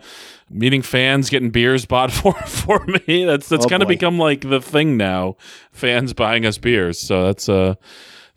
[0.51, 3.24] meeting fans, getting beers bought for for me.
[3.26, 5.36] That's that's Oh, kind of become like the thing now.
[5.72, 6.99] Fans buying us beers.
[6.99, 7.74] So that's uh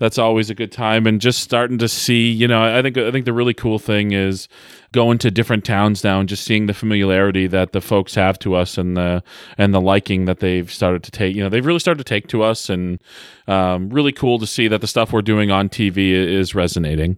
[0.01, 3.11] that's always a good time and just starting to see, you know, I think I
[3.11, 4.47] think the really cool thing is
[4.93, 8.55] going to different towns now and just seeing the familiarity that the folks have to
[8.55, 9.21] us and the
[9.59, 11.35] and the liking that they've started to take.
[11.35, 12.99] You know, they've really started to take to us and
[13.47, 17.15] um, really cool to see that the stuff we're doing on TV is resonating.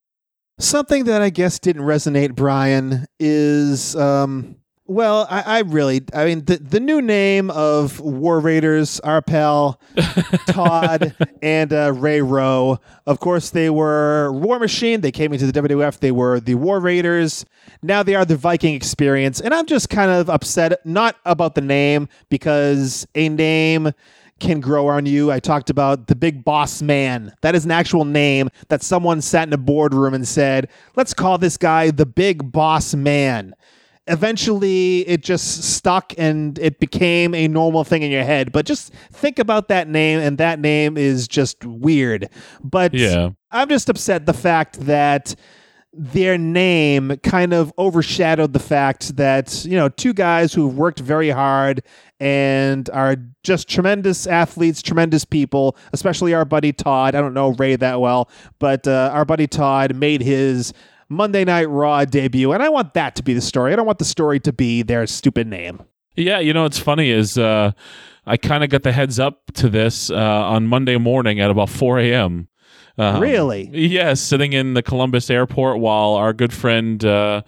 [0.59, 6.45] Something that I guess didn't resonate, Brian, is um well, I, I really I mean
[6.45, 9.79] the the new name of War Raiders, our pal
[10.47, 12.79] Todd and uh, Ray Rowe.
[13.05, 15.01] Of course, they were War Machine.
[15.01, 15.99] They came into the WWF.
[15.99, 17.45] They were the War Raiders.
[17.81, 21.61] Now they are the Viking Experience, and I'm just kind of upset not about the
[21.61, 23.93] name because a name
[24.39, 25.31] can grow on you.
[25.31, 27.33] I talked about the big boss man.
[27.41, 31.37] That is an actual name that someone sat in a boardroom and said, let's call
[31.37, 33.55] this guy the big boss man.
[34.07, 38.51] Eventually, it just stuck and it became a normal thing in your head.
[38.51, 42.29] But just think about that name, and that name is just weird.
[42.63, 43.29] But Yeah.
[43.51, 45.35] I'm just upset the fact that
[45.95, 51.29] their name kind of overshadowed the fact that, you know, two guys who've worked very
[51.29, 51.83] hard
[52.19, 57.13] and are just tremendous athletes, tremendous people, especially our buddy Todd.
[57.13, 60.73] I don't know Ray that well, but uh, our buddy Todd made his
[61.13, 63.73] Monday Night Raw debut, and I want that to be the story.
[63.73, 65.81] I don't want the story to be their stupid name.
[66.15, 67.71] Yeah, you know what's funny is uh,
[68.25, 71.69] I kind of got the heads up to this uh, on Monday morning at about
[71.69, 72.47] 4 a.m.
[72.97, 73.69] Um, Really?
[73.73, 77.41] Yes, sitting in the Columbus airport while our good friend uh,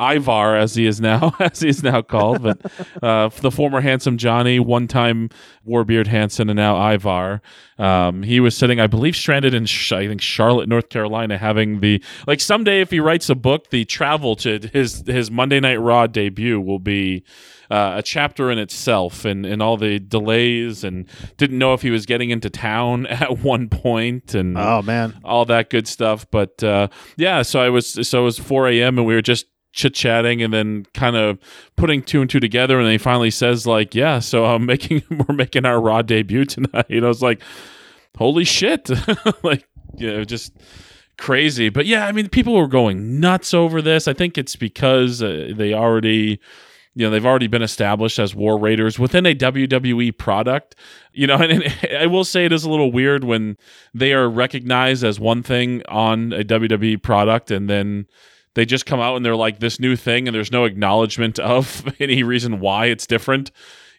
[0.00, 2.60] Ivar, as he is now, as he is now called, but
[3.02, 5.28] uh, the former handsome Johnny, one-time
[5.66, 7.42] Warbeard Hanson, and now Ivar.
[7.78, 11.80] Um, he was sitting, I believe, stranded in Sh- I think Charlotte, North Carolina, having
[11.80, 15.76] the like someday if he writes a book, the travel to his his Monday Night
[15.80, 17.22] Raw debut will be
[17.70, 21.90] uh, a chapter in itself and, and all the delays and didn't know if he
[21.90, 25.18] was getting into town at one point and Oh man.
[25.24, 26.26] all that good stuff.
[26.30, 28.98] But uh, yeah, so I was so it was 4 a.m.
[28.98, 31.38] and we were just chit chatting and then kind of
[31.76, 32.78] putting two and two together.
[32.78, 36.44] And then he finally says like, "Yeah, so I'm making we're making our Raw debut
[36.44, 37.42] tonight." You know, it's like,
[38.16, 38.90] holy shit,
[39.42, 39.66] like
[39.96, 40.52] you know, just
[41.18, 41.68] crazy.
[41.68, 44.08] But yeah, I mean, people were going nuts over this.
[44.08, 46.40] I think it's because uh, they already
[46.94, 50.74] you know they've already been established as war raiders within a WWE product.
[51.12, 53.56] You know, and, and I will say it is a little weird when
[53.94, 58.06] they are recognized as one thing on a WWE product, and then
[58.54, 61.84] they just come out and they're like this new thing, and there's no acknowledgement of
[62.00, 63.50] any reason why it's different,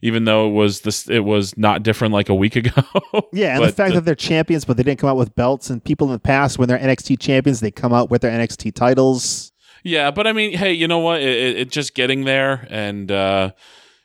[0.01, 2.71] even though it was this it was not different like a week ago.
[3.33, 5.69] Yeah, and the fact uh, that they're champions, but they didn't come out with belts,
[5.69, 8.73] and people in the past, when they're NXT champions, they come out with their NXT
[8.75, 9.51] titles.
[9.83, 11.21] Yeah, but I mean, hey, you know what?
[11.21, 13.51] It, it, it just getting there and uh,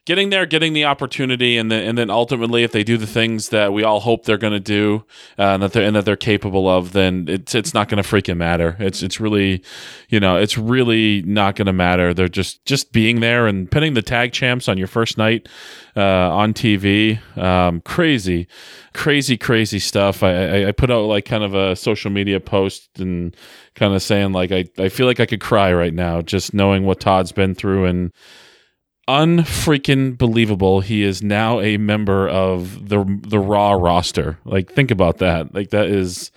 [0.07, 3.51] getting there, getting the opportunity, and then and then ultimately, if they do the things
[3.51, 5.05] that we all hope they're going to do,
[5.39, 8.09] uh, and that they're and that they're capable of, then it's it's not going to
[8.09, 8.77] freaking matter.
[8.79, 9.63] It's it's really,
[10.09, 12.15] you know, it's really not going to matter.
[12.15, 15.49] They're just just being there and pinning the tag champs on your first night
[15.97, 17.21] uh, on TV.
[17.37, 18.47] Um, crazy,
[18.95, 20.23] crazy, crazy stuff.
[20.23, 23.37] I, I I put out like kind of a social media post and
[23.75, 26.85] kind of saying like I, I feel like I could cry right now just knowing
[26.85, 28.13] what Todd's been through and
[29.09, 34.39] unfreaking believable he is now a member of the the raw roster.
[34.45, 35.55] Like think about that.
[35.55, 36.31] Like that is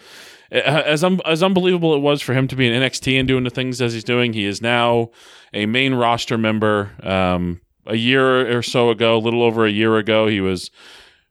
[0.52, 3.50] as um, as unbelievable it was for him to be in NXT and doing the
[3.50, 5.10] things as he's doing he is now
[5.54, 6.92] a main roster member.
[7.02, 10.70] Um a year or so ago a little over a year ago he was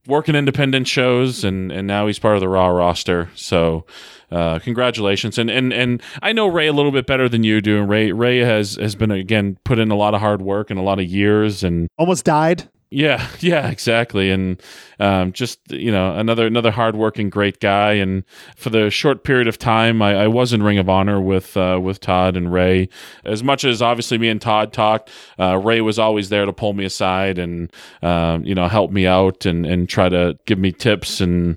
[0.08, 3.30] working independent shows and and now he's part of the raw roster.
[3.36, 3.86] So
[4.30, 7.82] uh, congratulations and and and I know Ray a little bit better than you do
[7.82, 10.82] Ray Ray has has been again put in a lot of hard work and a
[10.82, 12.68] lot of years and Almost died.
[12.90, 14.62] Yeah yeah exactly and
[14.98, 18.24] um, just you know another another hardworking great guy and
[18.56, 21.78] for the short period of time I, I was in Ring of Honor with uh,
[21.82, 22.88] with Todd and Ray.
[23.24, 26.72] As much as obviously me and Todd talked uh, Ray was always there to pull
[26.72, 27.72] me aside and
[28.02, 31.56] um, you know help me out and and try to give me tips and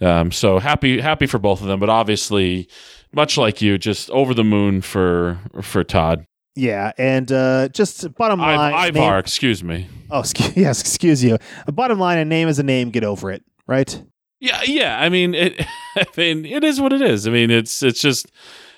[0.00, 2.68] um, so happy happy for both of them but obviously
[3.12, 6.26] much like you just over the moon for for Todd
[6.56, 8.58] Yeah, and uh, just bottom line.
[8.58, 11.38] I, name- Ivar excuse me oh, excuse, yes, excuse you.
[11.66, 12.90] Bottom line, a name is a name.
[12.90, 14.02] Get over it, right?
[14.40, 15.00] Yeah, yeah.
[15.00, 15.60] I mean, it.
[15.96, 17.26] I mean, it is what it is.
[17.26, 18.30] I mean, it's it's just.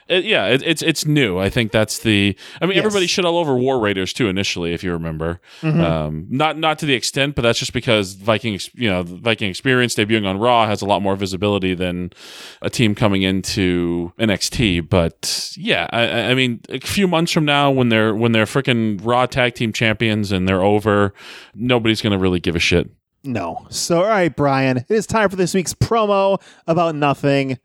[0.08, 1.38] It, yeah, it, it's it's new.
[1.38, 2.36] I think that's the.
[2.60, 2.84] I mean, Yes.
[2.84, 5.40] everybody shit all over War Raiders too initially, if you remember.
[5.62, 5.80] Mhm.
[5.82, 9.94] Um, not not to the extent, but that's just because Viking, you know, Viking Experience
[9.96, 12.10] debuting on Raw has a lot more visibility than
[12.62, 14.88] a team coming into NXT.
[14.88, 18.44] But yeah, I- I, I mean, a few months from now, when they're when they're
[18.46, 21.14] freaking Raw Tag Team Champions and they're over,
[21.54, 22.90] nobody's gonna really give a shit.
[23.24, 23.66] No.
[23.70, 27.58] So, all right, Brian, it is time for this week's promo about nothing.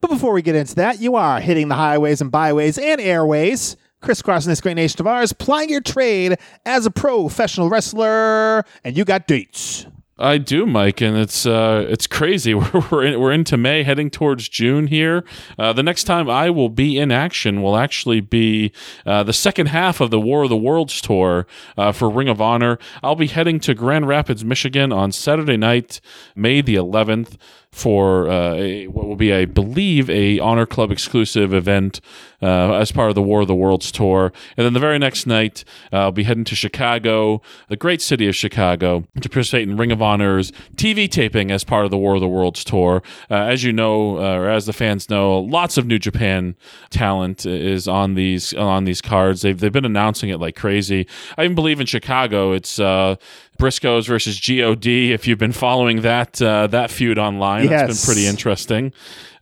[0.00, 3.76] But before we get into that, you are hitting the highways and byways and airways,
[4.00, 9.04] crisscrossing this great nation of ours, plying your trade as a professional wrestler, and you
[9.04, 9.86] got dates.
[10.20, 12.52] I do, Mike, and it's uh, it's crazy.
[12.54, 15.24] We're we're, in, we're into May, heading towards June here.
[15.56, 18.72] Uh, the next time I will be in action will actually be
[19.06, 21.46] uh, the second half of the War of the Worlds tour
[21.76, 22.78] uh, for Ring of Honor.
[23.02, 26.00] I'll be heading to Grand Rapids, Michigan, on Saturday night,
[26.34, 27.36] May the 11th.
[27.78, 32.00] For uh, a, what will be, I believe, a Honor Club exclusive event
[32.42, 35.26] uh, as part of the War of the Worlds tour, and then the very next
[35.26, 39.76] night uh, I'll be heading to Chicago, the great city of Chicago, to participate in
[39.76, 43.00] Ring of Honor's TV taping as part of the War of the Worlds tour.
[43.30, 46.56] Uh, as you know, uh, or as the fans know, lots of New Japan
[46.90, 49.42] talent is on these on these cards.
[49.42, 51.06] They've they've been announcing it like crazy.
[51.36, 53.16] I even believe in Chicago, it's uh,
[53.58, 55.12] Briscoes versus God.
[55.12, 57.88] If you've been following that uh, that feud online, Yes.
[57.88, 58.92] that's been pretty interesting.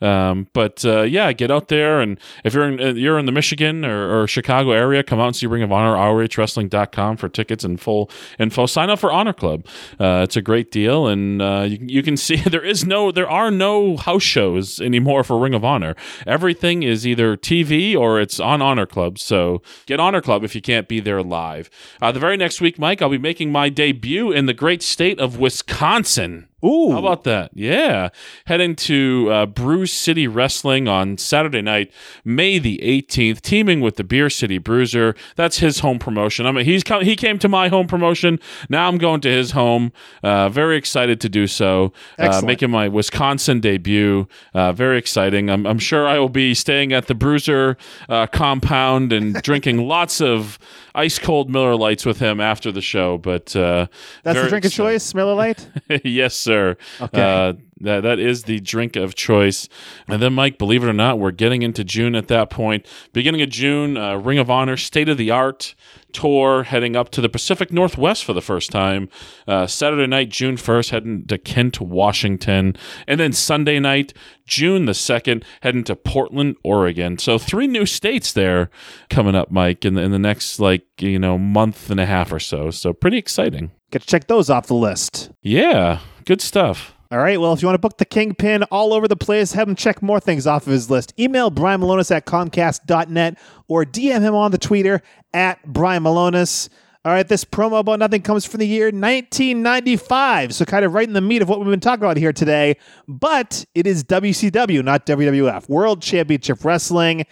[0.00, 3.32] Um, but uh, yeah, get out there, and if you're in, uh, you're in the
[3.32, 7.64] Michigan or, or Chicago area, come out and see Ring of Honor, ROHWrestling.com for tickets
[7.64, 8.66] and full info.
[8.66, 9.66] Sign up for Honor Club.
[9.98, 13.30] Uh, it's a great deal, and uh, you, you can see there is no there
[13.30, 15.94] are no house shows anymore for Ring of Honor.
[16.26, 19.18] Everything is either TV or it's on Honor Club.
[19.18, 21.70] So get Honor Club if you can't be there live.
[22.00, 25.18] Uh, the very next week, Mike, I'll be making my debut in the great state
[25.18, 26.48] of Wisconsin.
[26.64, 26.90] Ooh.
[26.92, 27.50] How about that?
[27.54, 28.08] Yeah.
[28.46, 31.92] Heading to uh, Brew City Wrestling on Saturday night,
[32.24, 35.14] May the 18th, teaming with the Beer City Bruiser.
[35.36, 36.46] That's his home promotion.
[36.46, 38.40] I mean, he's come, he came to my home promotion.
[38.70, 39.92] Now I'm going to his home.
[40.22, 41.92] Uh, very excited to do so.
[42.18, 44.26] Uh, making my Wisconsin debut.
[44.54, 45.50] Uh, very exciting.
[45.50, 47.76] I'm, I'm sure I will be staying at the Bruiser
[48.08, 50.58] uh, compound and drinking lots of
[50.96, 53.18] ice cold Miller Lites with him after the show.
[53.18, 53.86] But uh,
[54.22, 55.68] That's the drink of choice, Miller Lite?
[56.04, 56.76] yes, sir.
[57.00, 57.20] Okay.
[57.22, 59.68] Uh, that that is the drink of choice.
[60.08, 62.86] And then, Mike, believe it or not, we're getting into June at that point.
[63.12, 65.74] Beginning of June, uh, Ring of Honor State of the Art
[66.12, 69.10] tour, heading up to the Pacific Northwest for the first time.
[69.46, 72.74] Uh, Saturday night, June first, heading to Kent, Washington,
[73.06, 74.14] and then Sunday night,
[74.46, 77.18] June the second, heading to Portland, Oregon.
[77.18, 78.70] So three new states there
[79.10, 82.32] coming up, Mike, in the, in the next like you know month and a half
[82.32, 82.70] or so.
[82.70, 83.72] So pretty exciting.
[83.90, 85.30] Get to check those off the list.
[85.42, 86.95] Yeah, good stuff.
[87.10, 87.40] All right.
[87.40, 90.02] Well, if you want to book the Kingpin all over the place, have him check
[90.02, 91.14] more things off of his list.
[91.18, 93.38] Email Brian Milonas at Comcast.net
[93.68, 95.02] or DM him on the Twitter
[95.32, 96.68] at Brian Milonas.
[97.04, 97.26] All right.
[97.26, 100.52] This promo about nothing comes from the year 1995.
[100.52, 102.76] So, kind of right in the meat of what we've been talking about here today.
[103.06, 107.24] But it is WCW, not WWF, World Championship Wrestling.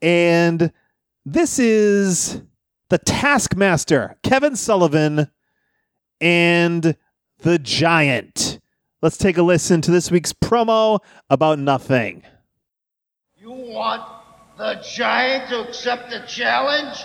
[0.00, 0.72] And
[1.26, 2.40] this is
[2.88, 5.30] the Taskmaster, Kevin Sullivan,
[6.22, 6.96] and
[7.40, 8.60] the Giant.
[9.00, 10.98] Let's take a listen to this week's promo
[11.30, 12.24] about nothing.
[13.36, 14.02] You want
[14.56, 17.04] the giant to accept the challenge?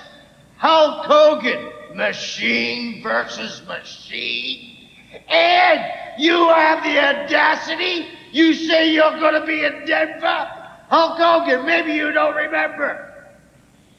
[0.58, 4.90] Hulk Hogan, machine versus machine?
[5.30, 5.82] And
[6.18, 8.08] you have the audacity?
[8.32, 10.50] You say you're gonna be in Denver?
[10.90, 13.14] Hulk Hogan, maybe you don't remember.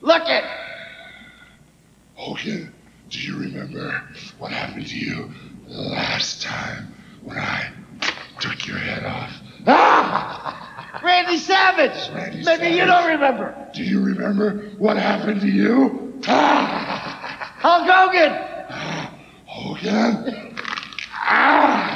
[0.00, 0.44] Look it.
[2.14, 2.74] Hogan,
[3.08, 4.02] do you remember
[4.38, 5.30] what happened to you
[5.68, 6.92] last time
[7.22, 7.70] when I
[8.40, 9.32] took your head off?
[9.66, 11.00] Ah!
[11.02, 12.10] Randy Savage.
[12.14, 13.54] Randy maybe you don't remember.
[13.74, 16.20] Do you remember what happened to you?
[16.26, 18.32] Ah, Hulk Hogan.
[19.46, 20.56] Hogan?
[21.12, 21.90] ah!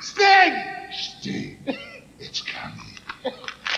[0.00, 0.54] Sting.
[0.92, 1.58] Sting,
[2.18, 2.80] it's coming.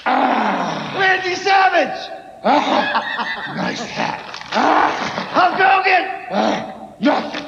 [0.06, 0.96] Ah!
[0.98, 2.11] Randy Savage.
[2.44, 3.54] Ah!
[3.56, 4.20] Nice hat.
[4.52, 4.90] Ah!
[5.32, 6.04] Hulk Hogan.
[6.30, 7.44] Ah, nothing.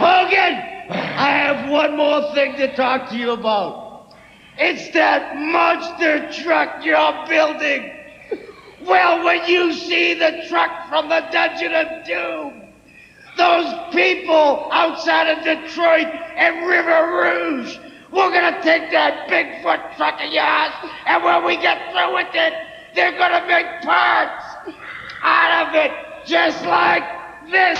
[0.00, 4.12] Hogan, I have one more thing to talk to you about.
[4.58, 7.92] It's that monster truck you're building.
[8.84, 12.62] Well, when you see the truck from the Dungeon of Doom,
[13.36, 17.78] those people outside of Detroit and River Rouge,
[18.10, 20.72] we're gonna take that Bigfoot truck of yours,
[21.06, 22.52] and when we get through with it,
[22.94, 24.44] they're gonna make parts
[25.22, 25.92] out of it,
[26.26, 27.04] just like
[27.50, 27.78] this.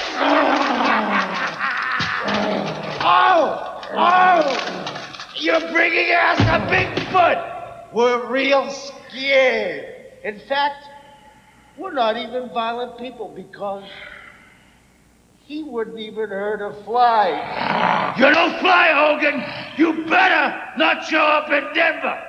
[3.03, 7.95] Oh, oh, you're bringing us a Bigfoot.
[7.95, 9.97] We're real scared.
[10.23, 10.85] In fact,
[11.79, 13.89] we're not even violent people because
[15.47, 18.15] he wouldn't even hurt a fly.
[18.19, 19.43] You don't fly, Hogan.
[19.79, 22.23] You better not show up in Denver.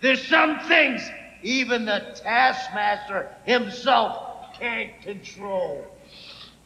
[0.00, 1.02] There's some things
[1.42, 5.84] even the Taskmaster himself can't control.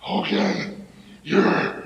[0.01, 0.87] Hogan,
[1.25, 1.86] you're!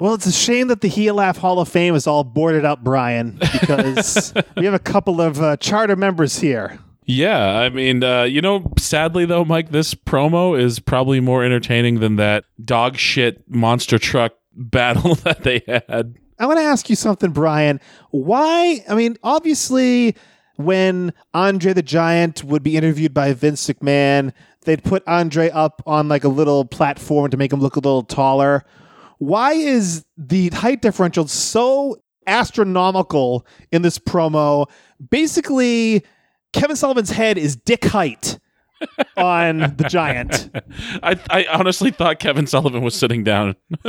[0.00, 2.84] Well, it's a shame that the Heel Laugh Hall of Fame is all boarded up,
[2.84, 6.78] Brian, because we have a couple of uh, charter members here.
[7.04, 12.00] Yeah, I mean, uh, you know, sadly though, Mike, this promo is probably more entertaining
[12.00, 16.16] than that dog shit monster truck battle that they had.
[16.38, 17.80] I want to ask you something, Brian.
[18.10, 18.84] Why?
[18.88, 20.14] I mean, obviously,
[20.56, 24.32] when Andre the Giant would be interviewed by Vince McMahon,
[24.68, 28.02] they'd put Andre up on like a little platform to make him look a little
[28.02, 28.64] taller.
[29.16, 31.96] Why is the height differential so
[32.26, 34.68] astronomical in this promo?
[35.10, 36.04] Basically,
[36.52, 38.38] Kevin Sullivan's head is dick height
[39.16, 40.50] on the Giant.
[41.02, 43.56] I, I honestly thought Kevin Sullivan was sitting down.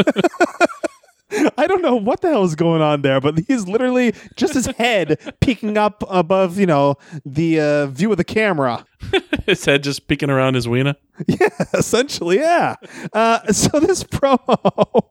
[1.32, 4.66] I don't know what the hell is going on there, but he's literally just his
[4.66, 8.86] head peeking up above, you know, the uh, view of the camera.
[9.46, 10.96] his head just peeking around his wiener.
[11.28, 12.76] Yeah, essentially, yeah.
[13.12, 15.10] Uh, so this promo,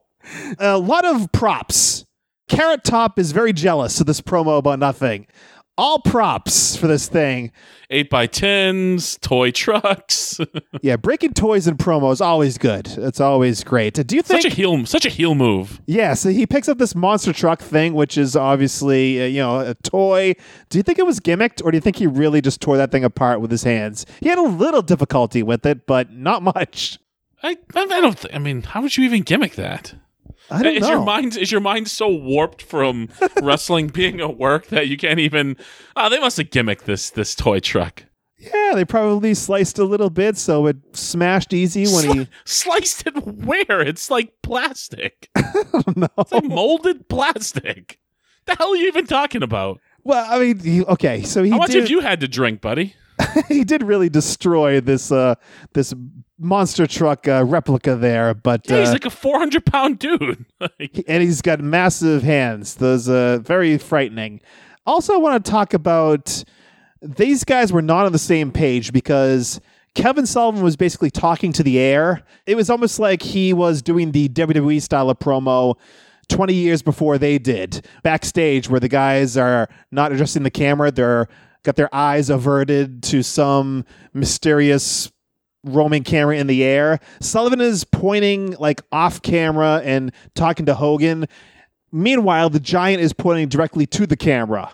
[0.57, 2.05] a lot of props.
[2.49, 5.27] Carrot Top is very jealous of this promo about nothing.
[5.79, 7.51] All props for this thing.
[7.89, 10.39] Eight by tens, toy trucks.
[10.81, 12.87] Yeah, breaking toys in promo is always good.
[12.97, 13.95] It's always great.
[13.95, 14.43] Do you think?
[14.43, 15.81] such a heel, such a heel move.
[15.87, 19.59] yeah, so he picks up this monster truck thing, which is obviously uh, you know
[19.59, 20.35] a toy.
[20.69, 22.91] Do you think it was gimmicked, or do you think he really just tore that
[22.91, 24.05] thing apart with his hands?
[24.21, 26.99] He had a little difficulty with it, but not much.
[27.43, 28.17] I, I I don't.
[28.17, 29.95] Th- I mean, how would you even gimmick that?
[30.51, 30.89] I don't is know.
[30.89, 33.09] your mind is your mind so warped from
[33.41, 35.57] wrestling being a work that you can't even?
[35.95, 38.03] Oh, they must have gimmicked this this toy truck.
[38.37, 42.27] Yeah, they probably sliced a little bit so it smashed easy when he.
[42.45, 43.81] Sliced it where?
[43.81, 45.29] It's like plastic.
[45.95, 46.07] no.
[46.17, 47.99] It's like molded plastic.
[48.45, 49.81] The hell are you even talking about?
[50.03, 52.61] Well, I mean, he, okay, so he How much did, have you had to drink,
[52.61, 52.95] buddy?
[53.49, 55.35] he did really destroy this uh
[55.73, 55.93] this
[56.39, 60.45] monster truck uh, replica there, but Yeah, he's uh, like a four hundred pound dude.
[61.07, 62.75] And he's got massive hands.
[62.75, 64.41] Those uh very frightening.
[64.85, 66.43] Also, I want to talk about
[67.01, 69.61] these guys were not on the same page because
[69.95, 72.23] Kevin Sullivan was basically talking to the air.
[72.45, 75.75] It was almost like he was doing the WWE style of promo
[76.29, 81.27] 20 years before they did backstage where the guys are not addressing the camera they're
[81.63, 83.83] got their eyes averted to some
[84.13, 85.11] mysterious
[85.63, 86.99] roaming camera in the air.
[87.19, 91.27] Sullivan is pointing like off camera and talking to hogan.
[91.91, 94.71] Meanwhile the giant is pointing directly to the camera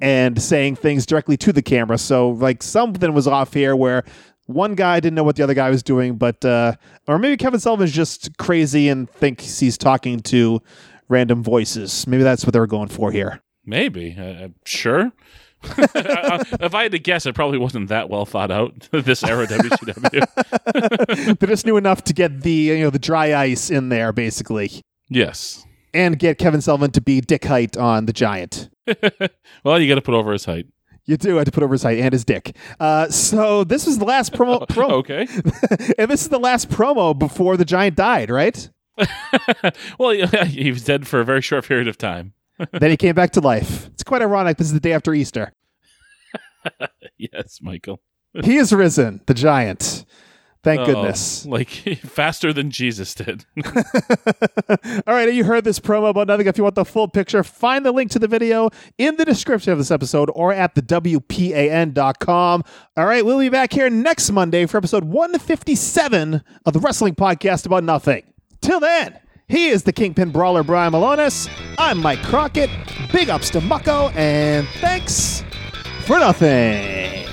[0.00, 1.98] and saying things directly to the camera.
[1.98, 4.04] So like something was off here where
[4.46, 6.72] one guy didn't know what the other guy was doing but uh
[7.06, 10.62] or maybe kevin sullivan's just crazy and thinks he's talking to
[11.08, 12.06] random voices.
[12.06, 13.40] Maybe that's what they were going for here.
[13.64, 15.12] Maybe, uh, uh, sure.
[15.62, 18.88] if I had to guess, it probably wasn't that well thought out.
[18.92, 21.36] this era WCW.
[21.40, 24.82] they just knew enough to get the you know the dry ice in there basically
[25.08, 25.66] yes.
[25.94, 28.68] and get kevin sullivan to be dick height on the giant
[29.64, 30.66] Well, you got to put over his height.
[31.06, 32.54] you do have to put over his height and his dick.
[32.78, 35.26] Uh, so this was the last promo, promo Okay.
[35.98, 38.70] and this is the last promo before the giant died, right?
[39.98, 42.32] well, yeah, he was dead for a very short period of time.
[42.72, 43.86] Then he came back to life.
[43.94, 44.56] It's quite ironic.
[44.58, 45.52] This is the day after Easter.
[47.16, 48.00] Yes, Michael.
[48.44, 50.04] He is risen, the giant.
[50.62, 51.46] Thank Oh, goodness.
[51.46, 51.68] Like
[52.04, 53.44] faster than Jesus did.
[53.64, 56.46] All right, you heard this promo about nothing.
[56.46, 59.72] If you want the full picture, find the link to the video in the description
[59.72, 62.64] of this episode or at the WPAN.com.
[62.96, 67.66] All right, we'll be back here next Monday for episode 157 of the Wrestling Podcast
[67.66, 68.22] About Nothing.
[68.60, 69.18] Till then,
[69.48, 71.48] he is the Kingpin Brawler Brian Milonas.
[71.78, 72.70] I'm Mike Crockett.
[73.12, 75.42] Big ups to Mucko, and thanks
[76.04, 77.26] for nothing.